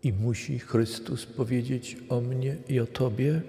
i 0.04 0.14
musi 0.14 0.60
Chrystus 0.60 1.26
powiedzieć 1.26 1.98
o 2.10 2.22
mnie 2.22 2.56
i 2.70 2.80
o 2.80 2.86
Tobie? 2.86 3.42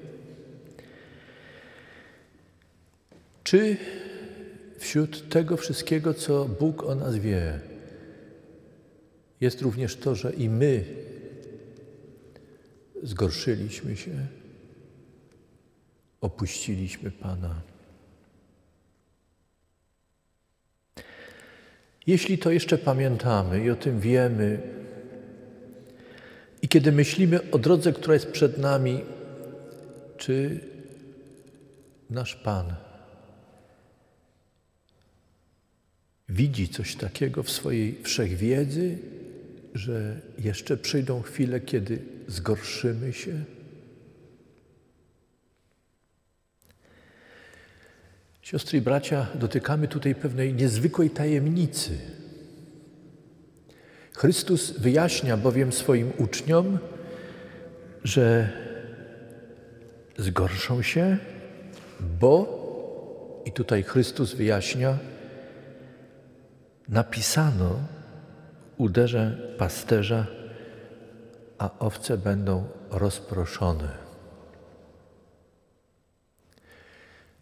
Czy 3.45 3.77
wśród 4.79 5.29
tego 5.29 5.57
wszystkiego, 5.57 6.15
co 6.15 6.45
Bóg 6.45 6.83
o 6.83 6.95
nas 6.95 7.17
wie, 7.17 7.61
jest 9.41 9.63
również 9.63 9.97
to, 9.97 10.15
że 10.15 10.33
i 10.33 10.49
my 10.49 10.85
zgorszyliśmy 13.03 13.97
się, 13.97 14.27
opuściliśmy 16.21 17.11
Pana? 17.11 17.61
Jeśli 22.07 22.39
to 22.39 22.51
jeszcze 22.51 22.79
pamiętamy 22.79 23.65
i 23.65 23.71
o 23.71 23.77
tym 23.77 24.01
wiemy, 24.01 24.59
i 26.65 26.69
kiedy 26.69 26.93
myślimy 26.93 27.51
o 27.51 27.59
drodze, 27.59 27.93
która 27.93 28.15
jest 28.15 28.31
przed 28.31 28.59
nami, 28.59 29.01
czy 30.17 30.61
nasz 32.11 32.37
Pan 32.37 32.75
widzi 36.29 36.69
coś 36.69 36.97
takiego 36.97 37.43
w 37.43 37.51
swojej 37.51 38.03
wszechwiedzy, 38.03 38.99
że 39.75 40.21
jeszcze 40.39 40.77
przyjdą 40.77 41.23
chwile, 41.23 41.61
kiedy 41.61 41.99
zgorszymy 42.29 43.13
się? 43.13 43.45
Siostry 48.43 48.79
i 48.79 48.83
bracia, 48.83 49.27
dotykamy 49.35 49.89
tutaj 49.89 50.15
pewnej 50.15 50.55
niezwykłej 50.55 51.11
tajemnicy. 51.11 51.99
Chrystus 54.17 54.71
wyjaśnia 54.71 55.37
bowiem 55.37 55.73
swoim 55.73 56.13
uczniom, 56.19 56.79
że 58.05 58.49
zgorszą 60.19 60.83
się, 60.83 61.19
bo, 62.21 62.65
i 63.45 63.53
tutaj 63.53 63.83
Chrystus 63.83 64.35
wyjaśnia, 64.35 64.99
napisano 66.89 67.79
uderze 68.79 69.55
pasterza, 69.59 70.27
a 71.59 71.71
owce 71.79 72.19
będą 72.19 72.65
rozproszone. 72.91 73.89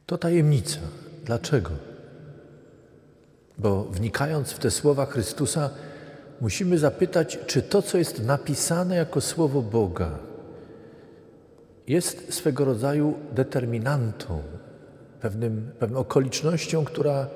To 0.07 0.19
tajemnica. 0.19 0.79
Dlaczego? 1.25 1.71
Bo 3.59 3.85
wnikając 3.85 4.53
w 4.53 4.59
te 4.59 4.71
słowa 4.71 5.07
Chrystusa, 5.07 5.71
musimy 6.43 6.79
zapytać, 6.79 7.39
czy 7.47 7.63
to, 7.63 7.83
co 7.83 7.99
jest 7.99 8.25
napisane 8.25 8.97
jako 8.97 9.21
słowo 9.21 9.63
Boga, 9.63 10.19
jest 11.87 12.35
swego 12.35 12.65
rodzaju 12.65 13.15
determinantą, 13.33 14.43
pewnym, 15.21 15.71
pewną 15.79 15.99
okolicznością, 15.99 16.85
która 16.85 17.27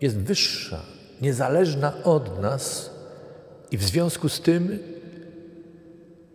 jest 0.00 0.16
wyższa, 0.16 0.80
niezależna 1.20 2.04
od 2.04 2.42
nas 2.42 2.90
i 3.70 3.76
w 3.76 3.82
związku 3.82 4.28
z 4.28 4.40
tym 4.40 4.78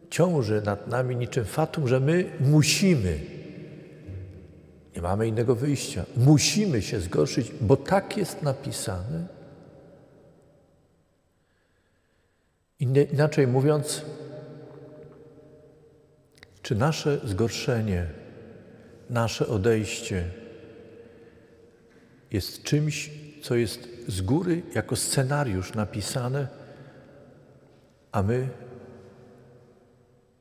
ciąży 0.09 0.61
nad 0.65 0.87
nami 0.87 1.15
niczym 1.15 1.45
fatum, 1.45 1.87
że 1.87 1.99
my 1.99 2.25
musimy 2.39 3.19
nie 4.95 5.01
mamy 5.01 5.27
innego 5.27 5.55
wyjścia. 5.55 6.05
Musimy 6.17 6.81
się 6.81 6.99
zgorszyć, 6.99 7.51
bo 7.61 7.77
tak 7.77 8.17
jest 8.17 8.41
napisane. 8.41 9.42
Inaczej 13.01 13.47
mówiąc, 13.47 14.05
czy 16.61 16.75
nasze 16.75 17.19
zgorszenie, 17.23 18.07
nasze 19.09 19.47
odejście 19.47 20.29
jest 22.31 22.63
czymś, 22.63 23.11
co 23.41 23.55
jest 23.55 23.87
z 24.07 24.21
góry 24.21 24.61
jako 24.75 24.95
scenariusz 24.95 25.73
napisane, 25.73 26.47
a 28.11 28.23
my 28.23 28.49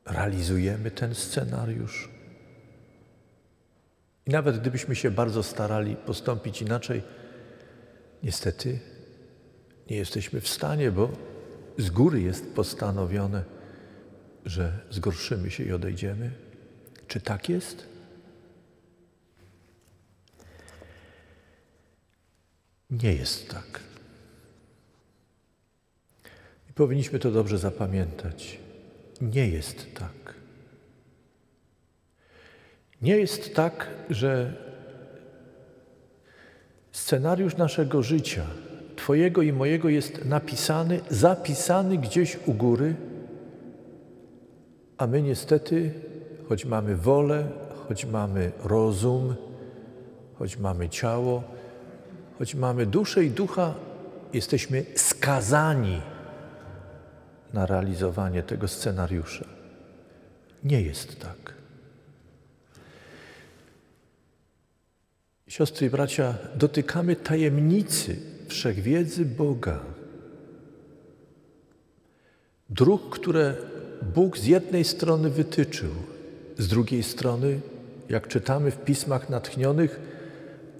realizujemy 0.07 0.91
ten 0.91 1.15
scenariusz? 1.15 2.09
I 4.27 4.31
nawet 4.31 4.59
gdybyśmy 4.61 4.97
się 4.97 5.11
bardzo 5.11 5.43
starali 5.43 5.97
postąpić 5.97 6.63
inaczej, 6.63 7.03
niestety 8.23 8.79
nie 9.91 9.97
jesteśmy 9.97 10.41
w 10.41 10.49
stanie, 10.49 10.91
bo 10.91 11.32
z 11.79 11.91
góry 11.91 12.21
jest 12.21 12.55
postanowione, 12.55 13.45
że 14.45 14.79
zgorszymy 14.91 15.51
się 15.51 15.65
i 15.65 15.73
odejdziemy. 15.73 16.31
Czy 17.09 17.21
tak 17.21 17.49
jest? 17.49 17.87
Nie 22.91 23.13
jest 23.13 23.51
tak. 23.51 23.81
I 26.71 26.73
powinniśmy 26.73 27.19
to 27.19 27.31
dobrze 27.31 27.59
zapamiętać. 27.59 28.59
Nie 29.21 29.49
jest 29.49 29.95
tak. 29.95 30.35
Nie 33.03 33.17
jest 33.17 33.55
tak, 33.55 33.89
że 34.11 34.57
scenariusz 36.93 37.57
naszego 37.57 38.03
życia, 38.03 38.47
Twojego 39.03 39.43
i 39.43 39.53
mojego, 39.53 39.89
jest 39.89 40.25
napisany, 40.25 41.01
zapisany 41.11 41.99
gdzieś 41.99 42.39
u 42.47 42.55
góry, 42.55 42.95
a 44.99 45.07
my 45.07 45.23
niestety, 45.23 45.95
choć 46.49 46.65
mamy 46.65 46.97
wolę, 46.97 47.49
choć 47.89 48.07
mamy 48.07 48.53
rozum, 48.65 49.35
choć 50.39 50.57
mamy 50.57 50.89
ciało, 50.89 51.43
choć 52.39 52.55
mamy 52.55 52.87
duszę 52.87 53.25
i 53.25 53.31
ducha, 53.31 53.75
jesteśmy 54.33 54.85
skazani 54.97 56.01
na 57.53 57.67
realizowanie 57.67 58.43
tego 58.43 58.69
scenariusza. 58.69 59.45
Nie 60.65 60.83
jest 60.83 61.21
tak. 61.21 61.55
Siostry 65.49 65.87
i 65.87 65.91
bracia, 65.91 66.35
dotykamy 66.55 67.17
tajemnicy 67.17 68.32
wszechwiedzy 68.53 69.25
Boga. 69.25 69.81
Dróg, 72.71 73.11
które 73.11 73.57
Bóg 74.15 74.39
z 74.39 74.47
jednej 74.47 74.85
strony 74.85 75.31
wytyczył, 75.31 75.91
z 76.59 76.69
drugiej 76.69 77.03
strony, 77.03 77.61
jak 78.09 78.29
czytamy 78.29 78.71
w 78.71 78.85
pismach 78.85 79.31
natchnionych, 79.31 80.01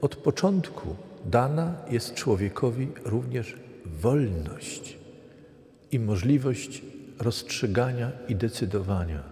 od 0.01 0.17
początku 0.17 0.97
dana 1.25 1.75
jest 1.91 2.15
człowiekowi 2.15 2.89
również 3.05 3.57
wolność 3.87 4.99
i 5.93 5.99
możliwość 5.99 6.83
rozstrzygania 7.19 8.13
i 8.29 8.37
decydowania. 8.37 9.23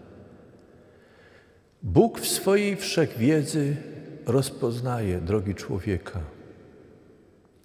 Bóg 1.83 2.21
w 2.21 2.29
swojej 2.29 2.77
wszechwiedzy 2.77 3.77
rozpoznaje 4.27 5.21
drogi 5.21 5.55
człowieka 5.55 6.21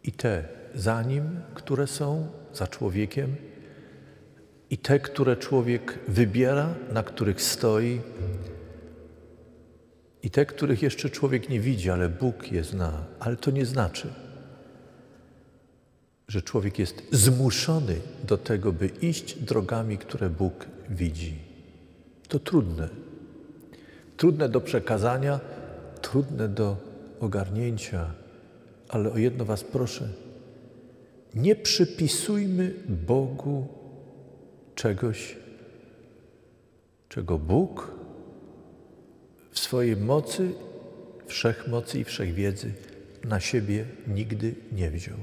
i 0.03 0.11
te 0.11 0.43
za 0.75 1.03
nim, 1.03 1.41
które 1.53 1.87
są 1.87 2.27
za 2.53 2.67
człowiekiem, 2.67 3.35
i 4.69 4.77
te, 4.77 4.99
które 4.99 5.37
człowiek 5.37 5.99
wybiera, 6.07 6.75
na 6.93 7.03
których 7.03 7.41
stoi, 7.41 8.01
i 10.23 10.29
te, 10.29 10.45
których 10.45 10.81
jeszcze 10.81 11.09
człowiek 11.09 11.49
nie 11.49 11.59
widzi, 11.59 11.89
ale 11.89 12.09
Bóg 12.09 12.51
je 12.51 12.63
zna. 12.63 13.05
Ale 13.19 13.35
to 13.35 13.51
nie 13.51 13.65
znaczy, 13.65 14.07
że 16.27 16.41
człowiek 16.41 16.79
jest 16.79 17.03
zmuszony 17.11 17.95
do 18.23 18.37
tego, 18.37 18.73
by 18.73 18.87
iść 18.87 19.35
drogami, 19.35 19.97
które 19.97 20.29
Bóg 20.29 20.65
widzi. 20.89 21.37
To 22.27 22.39
trudne. 22.39 22.89
Trudne 24.17 24.49
do 24.49 24.61
przekazania, 24.61 25.39
trudne 26.01 26.47
do 26.47 26.77
ogarnięcia, 27.19 28.11
ale 28.89 29.11
o 29.11 29.17
jedno 29.17 29.45
Was 29.45 29.63
proszę. 29.63 30.24
Nie 31.35 31.55
przypisujmy 31.55 32.73
Bogu 33.07 33.67
czegoś, 34.75 35.35
czego 37.09 37.37
Bóg 37.37 37.91
w 39.51 39.59
swojej 39.59 39.97
mocy, 39.97 40.51
wszechmocy 41.27 41.99
i 41.99 42.03
wszechwiedzy 42.03 42.71
na 43.23 43.39
siebie 43.39 43.85
nigdy 44.07 44.55
nie 44.71 44.91
wziął. 44.91 45.17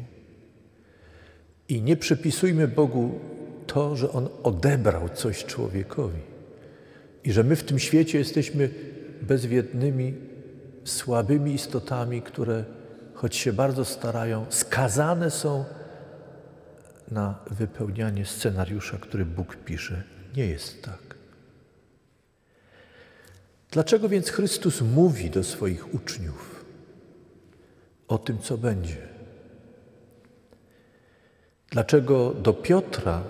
I 1.69 1.83
nie 1.83 1.97
przypisujmy 1.97 2.69
Bogu 2.69 3.21
to, 3.67 3.97
że 3.97 4.13
On 4.13 4.29
odebrał 4.43 5.09
coś 5.09 5.45
człowiekowi 5.45 6.21
i 7.25 7.33
że 7.33 7.45
my 7.45 7.57
w 7.57 7.65
tym 7.65 7.79
świecie 7.79 8.19
jesteśmy 8.19 8.71
bezwiednymi 9.23 10.15
słabymi 10.85 11.55
istotami, 11.55 12.23
które 12.23 12.65
choć 13.15 13.37
się 13.37 13.53
bardzo 13.53 13.85
starają, 13.85 14.47
skazane 14.49 15.31
są 15.31 15.65
na 17.13 17.39
wypełnianie 17.51 18.27
scenariusza, 18.27 18.99
który 18.99 19.25
Bóg 19.25 19.57
pisze. 19.57 20.03
Nie 20.37 20.47
jest 20.47 20.83
tak. 20.83 21.15
Dlaczego 23.71 24.09
więc 24.09 24.31
Chrystus 24.31 24.81
mówi 24.81 25.31
do 25.31 25.45
swoich 25.45 25.95
uczniów 25.95 26.65
o 28.09 28.19
tym, 28.19 28.39
co 28.39 28.59
będzie? 28.59 28.97
Dlaczego 31.71 32.35
do 32.35 32.53
Piotra, 32.53 33.23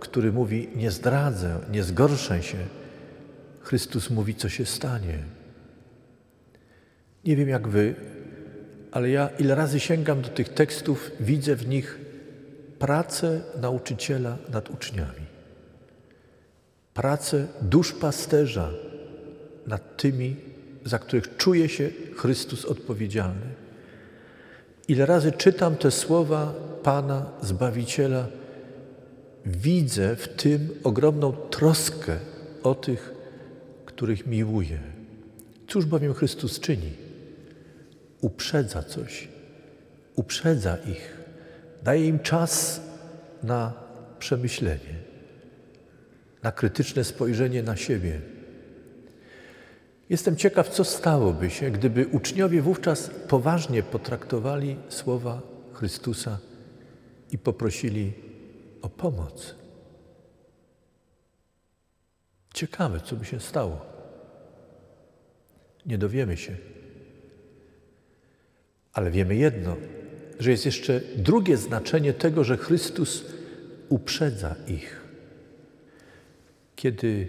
który 0.00 0.32
mówi: 0.32 0.68
Nie 0.76 0.90
zdradzę, 0.90 1.58
nie 1.72 1.82
zgorszę 1.82 2.42
się, 2.42 2.58
Chrystus 3.60 4.10
mówi, 4.10 4.34
co 4.34 4.48
się 4.48 4.66
stanie? 4.66 5.18
Nie 7.24 7.36
wiem 7.36 7.48
jak 7.48 7.68
wy, 7.68 7.94
ale 8.92 9.10
ja 9.10 9.28
ile 9.38 9.54
razy 9.54 9.80
sięgam 9.80 10.22
do 10.22 10.28
tych 10.28 10.48
tekstów, 10.48 11.10
widzę 11.20 11.56
w 11.56 11.68
nich 11.68 11.98
pracę 12.78 13.40
nauczyciela 13.60 14.36
nad 14.52 14.70
uczniami, 14.70 15.26
pracę 16.94 17.46
duszpasterza 17.62 18.70
nad 19.66 19.96
tymi, 19.96 20.36
za 20.84 20.98
których 20.98 21.36
czuje 21.36 21.68
się 21.68 21.90
Chrystus 22.16 22.64
odpowiedzialny. 22.64 23.46
Ile 24.88 25.06
razy 25.06 25.32
czytam 25.32 25.76
te 25.76 25.90
słowa 25.90 26.54
Pana, 26.82 27.26
Zbawiciela, 27.42 28.26
widzę 29.46 30.16
w 30.16 30.28
tym 30.28 30.68
ogromną 30.84 31.32
troskę 31.32 32.16
o 32.62 32.74
tych, 32.74 33.14
których 33.84 34.26
miłuje. 34.26 34.78
Cóż 35.68 35.84
bowiem 35.86 36.14
Chrystus 36.14 36.60
czyni? 36.60 36.92
Uprzedza 38.20 38.82
coś, 38.82 39.28
uprzedza 40.16 40.76
ich, 40.76 41.17
daje 41.88 42.08
im 42.08 42.18
czas 42.18 42.80
na 43.42 43.72
przemyślenie, 44.18 44.94
na 46.42 46.52
krytyczne 46.52 47.04
spojrzenie 47.04 47.62
na 47.62 47.76
siebie. 47.76 48.20
Jestem 50.08 50.36
ciekaw, 50.36 50.68
co 50.68 50.84
stałoby 50.84 51.50
się, 51.50 51.70
gdyby 51.70 52.06
uczniowie 52.06 52.62
wówczas 52.62 53.10
poważnie 53.28 53.82
potraktowali 53.82 54.76
słowa 54.88 55.40
Chrystusa 55.72 56.38
i 57.32 57.38
poprosili 57.38 58.12
o 58.82 58.88
pomoc. 58.88 59.54
Ciekawe, 62.54 63.00
co 63.00 63.16
by 63.16 63.24
się 63.24 63.40
stało. 63.40 63.80
Nie 65.86 65.98
dowiemy 65.98 66.36
się. 66.36 66.56
Ale 68.92 69.10
wiemy 69.10 69.36
jedno, 69.36 69.76
że 70.38 70.50
jest 70.50 70.66
jeszcze 70.66 71.00
drugie 71.16 71.56
znaczenie 71.56 72.12
tego, 72.12 72.44
że 72.44 72.56
Chrystus 72.56 73.24
uprzedza 73.88 74.54
ich. 74.66 75.00
Kiedy 76.76 77.28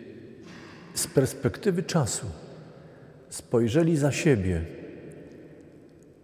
z 0.93 1.07
perspektywy 1.07 1.83
czasu 1.83 2.25
spojrzeli 3.29 3.97
za 3.97 4.11
siebie 4.11 4.65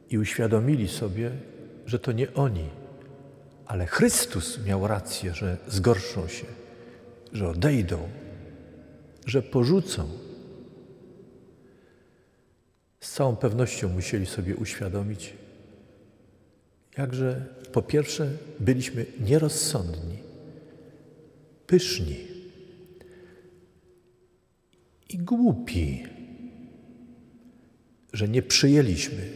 i 0.10 0.18
uświadomili 0.18 0.88
sobie, 0.88 1.32
że 1.86 2.00
to 2.00 2.12
nie 2.12 2.34
oni, 2.34 2.70
ale 3.66 3.86
Chrystus 3.86 4.60
miał 4.66 4.88
rację, 4.88 5.34
że 5.34 5.58
zgorszą 5.68 6.28
się, 6.28 6.46
że 7.34 7.50
odejdą, 7.50 8.10
że 9.26 9.42
porzucą. 9.42 10.10
Z 13.00 13.12
całą 13.12 13.36
pewnością 13.36 13.90
musieli 13.90 14.26
sobie 14.26 14.56
uświadomić, 14.56 15.34
jakże 16.98 17.46
po 17.72 17.82
pierwsze 17.82 18.30
byliśmy 18.60 19.06
nierozsądni, 19.20 20.18
pyszni 21.68 22.18
i 25.10 25.18
głupi, 25.18 26.04
że 28.14 28.28
nie 28.28 28.42
przyjęliśmy 28.42 29.30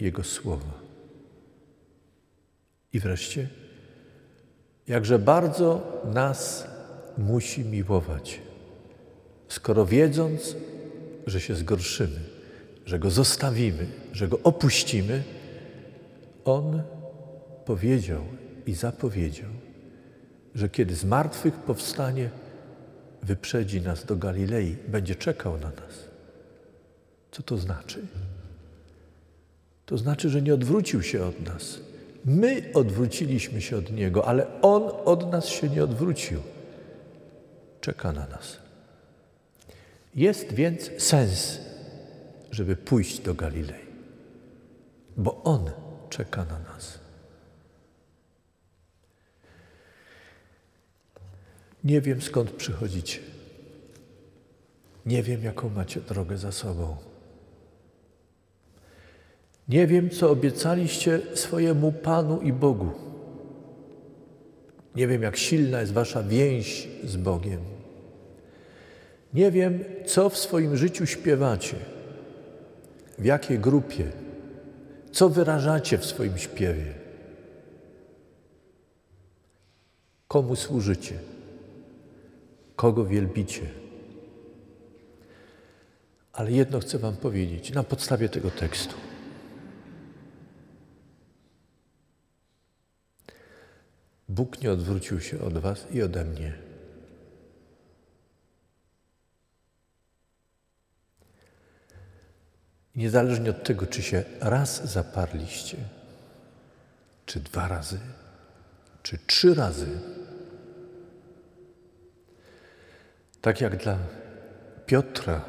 Jego 0.00 0.24
słowa. 0.24 0.82
I 2.92 3.00
wreszcie, 3.00 3.48
jakże 4.88 5.18
bardzo 5.18 6.00
nas 6.14 6.66
musi 7.18 7.64
miłować, 7.64 8.40
skoro 9.48 9.86
wiedząc, 9.86 10.56
że 11.26 11.40
się 11.40 11.54
zgorszymy, 11.54 12.20
że 12.86 12.98
Go 12.98 13.10
zostawimy, 13.10 13.86
że 14.12 14.28
Go 14.28 14.38
opuścimy, 14.42 15.22
On 16.44 16.82
powiedział 17.64 18.22
i 18.66 18.74
zapowiedział, 18.74 19.50
że 20.54 20.68
kiedy 20.68 20.94
z 20.94 21.04
martwych 21.04 21.54
powstanie, 21.54 22.30
wyprzedzi 23.22 23.80
nas 23.80 24.04
do 24.04 24.16
Galilei, 24.16 24.76
będzie 24.88 25.14
czekał 25.14 25.58
na 25.58 25.68
nas. 25.68 26.08
Co 27.30 27.42
to 27.42 27.56
znaczy? 27.56 28.06
To 29.86 29.98
znaczy, 29.98 30.28
że 30.28 30.42
nie 30.42 30.54
odwrócił 30.54 31.02
się 31.02 31.24
od 31.24 31.40
nas. 31.40 31.80
My 32.24 32.70
odwróciliśmy 32.74 33.60
się 33.60 33.76
od 33.76 33.92
Niego, 33.92 34.28
ale 34.28 34.62
On 34.62 34.82
od 35.04 35.32
nas 35.32 35.48
się 35.48 35.68
nie 35.68 35.84
odwrócił. 35.84 36.40
Czeka 37.80 38.12
na 38.12 38.26
nas. 38.26 38.56
Jest 40.14 40.52
więc 40.52 40.90
sens, 40.98 41.58
żeby 42.50 42.76
pójść 42.76 43.20
do 43.20 43.34
Galilei, 43.34 43.86
bo 45.16 45.42
On 45.42 45.70
czeka 46.12 46.44
na 46.44 46.58
nas. 46.58 46.98
Nie 51.84 52.00
wiem 52.00 52.22
skąd 52.22 52.50
przychodzicie. 52.50 53.18
Nie 55.06 55.22
wiem, 55.22 55.42
jaką 55.44 55.68
macie 55.68 56.00
drogę 56.00 56.36
za 56.38 56.52
sobą. 56.52 56.96
Nie 59.68 59.86
wiem, 59.86 60.10
co 60.10 60.30
obiecaliście 60.30 61.20
swojemu 61.34 61.92
Panu 61.92 62.40
i 62.40 62.52
Bogu. 62.52 62.90
Nie 64.94 65.06
wiem, 65.06 65.22
jak 65.22 65.36
silna 65.36 65.80
jest 65.80 65.92
Wasza 65.92 66.22
więź 66.22 66.88
z 67.04 67.16
Bogiem. 67.16 67.60
Nie 69.34 69.50
wiem, 69.50 69.84
co 70.06 70.30
w 70.30 70.38
swoim 70.38 70.76
życiu 70.76 71.06
śpiewacie, 71.06 71.76
w 73.18 73.24
jakiej 73.24 73.58
grupie, 73.58 74.21
co 75.12 75.28
wyrażacie 75.28 75.98
w 75.98 76.06
swoim 76.06 76.38
śpiewie, 76.38 76.94
komu 80.28 80.56
służycie, 80.56 81.18
kogo 82.76 83.04
wielbicie. 83.04 83.62
Ale 86.32 86.52
jedno 86.52 86.80
chcę 86.80 86.98
Wam 86.98 87.16
powiedzieć 87.16 87.70
na 87.70 87.82
podstawie 87.82 88.28
tego 88.28 88.50
tekstu. 88.50 88.94
Bóg 94.28 94.62
nie 94.62 94.72
odwrócił 94.72 95.20
się 95.20 95.40
od 95.40 95.58
Was 95.58 95.86
i 95.90 96.02
ode 96.02 96.24
mnie. 96.24 96.71
Niezależnie 102.96 103.50
od 103.50 103.64
tego, 103.64 103.86
czy 103.86 104.02
się 104.02 104.24
raz 104.40 104.92
zaparliście, 104.92 105.76
czy 107.26 107.40
dwa 107.40 107.68
razy, 107.68 107.98
czy 109.02 109.18
trzy 109.26 109.54
razy, 109.54 109.86
tak 113.40 113.60
jak 113.60 113.76
dla 113.76 113.98
Piotra, 114.86 115.44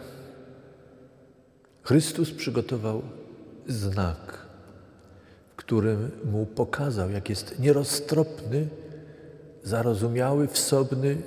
Chrystus 1.83 2.31
przygotował 2.31 3.01
znak 3.67 4.43
którym 5.63 6.11
mu 6.25 6.45
pokazał, 6.45 7.11
jak 7.11 7.29
jest 7.29 7.59
nieroztropny, 7.59 8.67
zarozumiały, 9.63 10.47
wsobny 10.47 11.17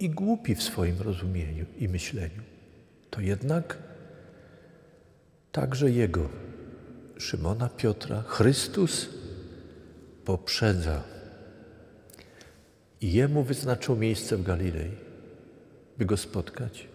i 0.00 0.10
głupi 0.10 0.54
w 0.54 0.62
swoim 0.62 1.02
rozumieniu 1.02 1.66
i 1.78 1.88
myśleniu. 1.88 2.42
To 3.10 3.20
jednak 3.20 3.78
także 5.54 5.90
jego, 5.90 6.28
Szymona 7.18 7.68
Piotra, 7.68 8.22
Chrystus 8.22 9.08
poprzedza 10.24 11.02
i 13.00 13.12
jemu 13.12 13.42
wyznaczył 13.42 13.96
miejsce 13.96 14.36
w 14.36 14.42
Galilei, 14.42 14.90
by 15.98 16.04
go 16.04 16.16
spotkać, 16.16 16.88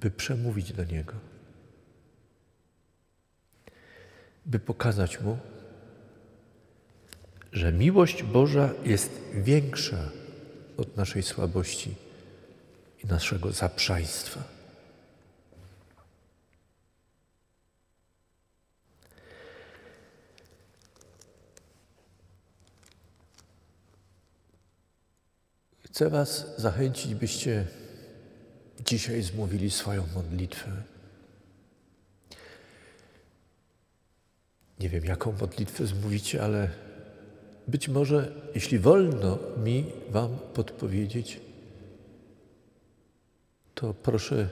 by 0.00 0.10
przemówić 0.10 0.72
do 0.72 0.84
niego. 0.84 1.14
by 4.46 4.58
pokazać 4.58 5.20
mu, 5.20 5.38
że 7.52 7.72
miłość 7.72 8.22
Boża 8.22 8.70
jest 8.84 9.10
większa 9.34 10.08
od 10.76 10.96
naszej 10.96 11.22
słabości 11.22 11.94
i 13.04 13.06
naszego 13.06 13.52
zaprzaństwa. 13.52 14.61
Chcę 26.02 26.10
Was 26.10 26.46
zachęcić, 26.58 27.14
byście 27.14 27.66
dzisiaj 28.86 29.22
zmówili 29.22 29.70
swoją 29.70 30.06
modlitwę. 30.14 30.70
Nie 34.80 34.88
wiem, 34.88 35.04
jaką 35.04 35.32
modlitwę 35.32 35.86
zmówicie, 35.86 36.42
ale 36.42 36.70
być 37.68 37.88
może, 37.88 38.32
jeśli 38.54 38.78
wolno 38.78 39.38
mi 39.64 39.92
Wam 40.10 40.38
podpowiedzieć, 40.54 41.40
to 43.74 43.94
proszę, 43.94 44.48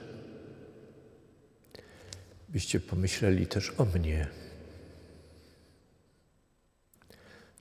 byście 2.49 2.79
pomyśleli 2.79 3.47
też 3.47 3.73
o 3.77 3.85
mnie. 3.85 4.27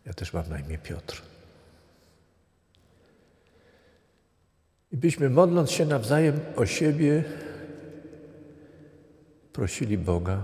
Ja 0.06 0.14
też 0.14 0.32
mam 0.32 0.48
na 0.48 0.58
imię 0.58 0.78
Piotr. 0.78 1.29
Byśmy 5.00 5.30
modląc 5.30 5.70
się 5.70 5.86
nawzajem 5.86 6.40
o 6.56 6.66
siebie, 6.66 7.24
prosili 9.52 9.98
Boga, 9.98 10.42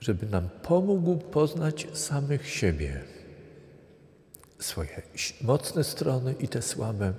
żeby 0.00 0.26
nam 0.26 0.48
pomógł 0.62 1.16
poznać 1.16 1.86
samych 1.92 2.48
siebie, 2.48 3.00
swoje 4.58 5.02
mocne 5.42 5.84
strony 5.84 6.34
i 6.40 6.48
te 6.48 6.62
słabe. 6.62 7.12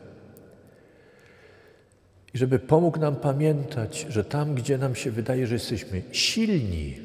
I 2.33 2.37
żeby 2.37 2.59
pomógł 2.59 2.99
nam 2.99 3.15
pamiętać, 3.15 4.05
że 4.09 4.25
tam, 4.25 4.55
gdzie 4.55 4.77
nam 4.77 4.95
się 4.95 5.11
wydaje, 5.11 5.47
że 5.47 5.53
jesteśmy 5.53 6.01
silni, 6.11 6.97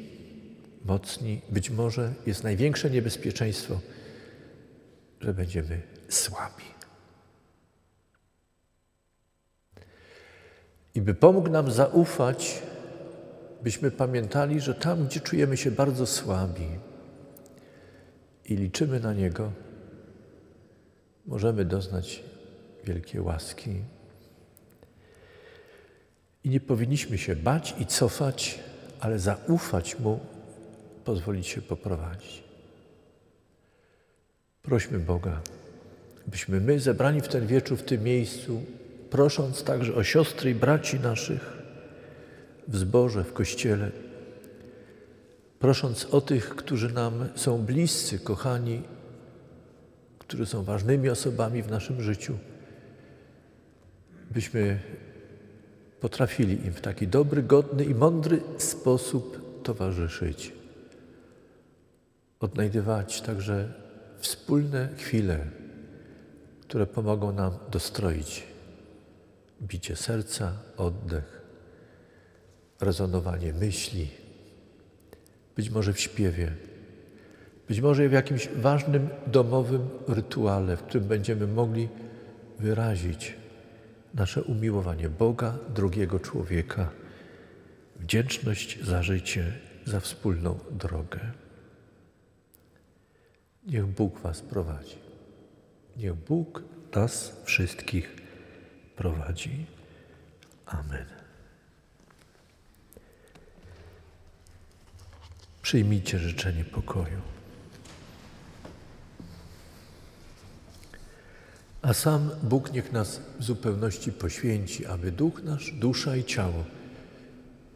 mocni, 0.85 1.41
być 1.49 1.69
może 1.69 2.13
jest 2.25 2.43
największe 2.43 2.89
niebezpieczeństwo, 2.89 3.79
że 5.21 5.33
będziemy 5.33 5.81
słabi. 6.09 6.78
I 10.99 11.01
by 11.01 11.13
pomógł 11.13 11.49
nam 11.49 11.71
zaufać, 11.71 12.61
byśmy 13.63 13.91
pamiętali, 13.91 14.59
że 14.61 14.75
tam, 14.75 15.05
gdzie 15.05 15.19
czujemy 15.19 15.57
się 15.57 15.71
bardzo 15.71 16.05
słabi 16.05 16.67
i 18.45 18.55
liczymy 18.55 18.99
na 18.99 19.13
Niego, 19.13 19.51
możemy 21.25 21.65
doznać 21.65 22.23
wielkiej 22.83 23.21
łaski. 23.21 23.81
I 26.43 26.49
nie 26.49 26.59
powinniśmy 26.59 27.17
się 27.17 27.35
bać 27.35 27.75
i 27.79 27.85
cofać, 27.85 28.59
ale 28.99 29.19
zaufać 29.19 29.99
Mu, 29.99 30.19
pozwolić 31.05 31.47
się 31.47 31.61
poprowadzić. 31.61 32.43
Prośmy 34.61 34.99
Boga, 34.99 35.41
byśmy 36.27 36.59
my 36.61 36.79
zebrani 36.79 37.21
w 37.21 37.27
ten 37.27 37.47
wieczór, 37.47 37.77
w 37.77 37.83
tym 37.83 38.03
miejscu, 38.03 38.61
prosząc 39.09 39.63
także 39.63 39.95
o 39.95 40.03
siostry 40.03 40.51
i 40.51 40.55
braci 40.55 40.99
naszych 40.99 41.57
w 42.67 42.77
zborze, 42.77 43.23
w 43.23 43.33
kościele, 43.33 43.91
prosząc 45.59 46.05
o 46.05 46.21
tych, 46.21 46.49
którzy 46.49 46.93
nam 46.93 47.29
są 47.35 47.57
bliscy, 47.57 48.19
kochani, 48.19 48.81
którzy 50.19 50.45
są 50.45 50.63
ważnymi 50.63 51.09
osobami 51.09 51.63
w 51.63 51.71
naszym 51.71 52.01
życiu, 52.01 52.37
byśmy 54.31 54.79
potrafili 55.99 56.65
im 56.65 56.73
w 56.73 56.81
taki 56.81 57.07
dobry, 57.07 57.43
godny 57.43 57.85
i 57.85 57.95
mądry 57.95 58.41
sposób 58.57 59.61
towarzyszyć. 59.63 60.53
Odnajdywać 62.39 63.21
także 63.21 63.73
wspólne 64.17 64.89
chwile, 64.97 65.45
które 66.61 66.87
pomogą 66.87 67.31
nam 67.31 67.51
dostroić 67.71 68.43
bicie 69.61 69.95
serca, 69.95 70.53
oddech, 70.77 71.41
rezonowanie 72.81 73.53
myśli, 73.53 74.07
być 75.55 75.69
może 75.69 75.93
w 75.93 75.99
śpiewie, 75.99 76.51
być 77.67 77.81
może 77.81 78.09
w 78.09 78.11
jakimś 78.11 78.47
ważnym 78.47 79.09
domowym 79.27 79.89
rytuale, 80.07 80.77
w 80.77 80.83
którym 80.83 81.07
będziemy 81.07 81.47
mogli 81.47 81.89
wyrazić 82.59 83.33
nasze 84.13 84.43
umiłowanie 84.43 85.09
Boga, 85.09 85.57
drugiego 85.75 86.19
człowieka, 86.19 86.89
wdzięczność 87.99 88.83
za 88.83 89.03
życie, 89.03 89.53
za 89.85 89.99
wspólną 89.99 90.59
drogę. 90.71 91.19
Niech 93.67 93.85
Bóg 93.85 94.19
Was 94.19 94.41
prowadzi. 94.41 94.97
Niech 95.97 96.13
Bóg 96.13 96.63
nas 96.95 97.41
wszystkich 97.43 98.15
prowadzi. 98.99 99.65
Amen. 100.65 101.05
Przyjmijcie 105.61 106.19
życzenie 106.19 106.65
pokoju. 106.65 107.21
A 111.81 111.93
sam 111.93 112.29
Bóg 112.43 112.71
niech 112.73 112.91
nas 112.91 113.21
w 113.39 113.43
zupełności 113.43 114.11
poświęci, 114.11 114.85
aby 114.85 115.11
duch 115.11 115.43
nasz, 115.43 115.71
dusza 115.71 116.15
i 116.15 116.23
ciało 116.23 116.63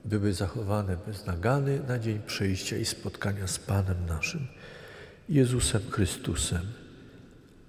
były 0.05 0.33
zachowane 0.33 0.97
bez 1.07 1.25
nagany 1.25 1.79
na 1.88 1.99
dzień 1.99 2.19
przyjścia 2.27 2.77
i 2.77 2.86
spotkania 2.86 3.47
z 3.47 3.59
Panem 3.59 4.05
naszym, 4.05 4.47
Jezusem 5.29 5.81
Chrystusem. 5.91 6.67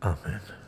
Amen. 0.00 0.63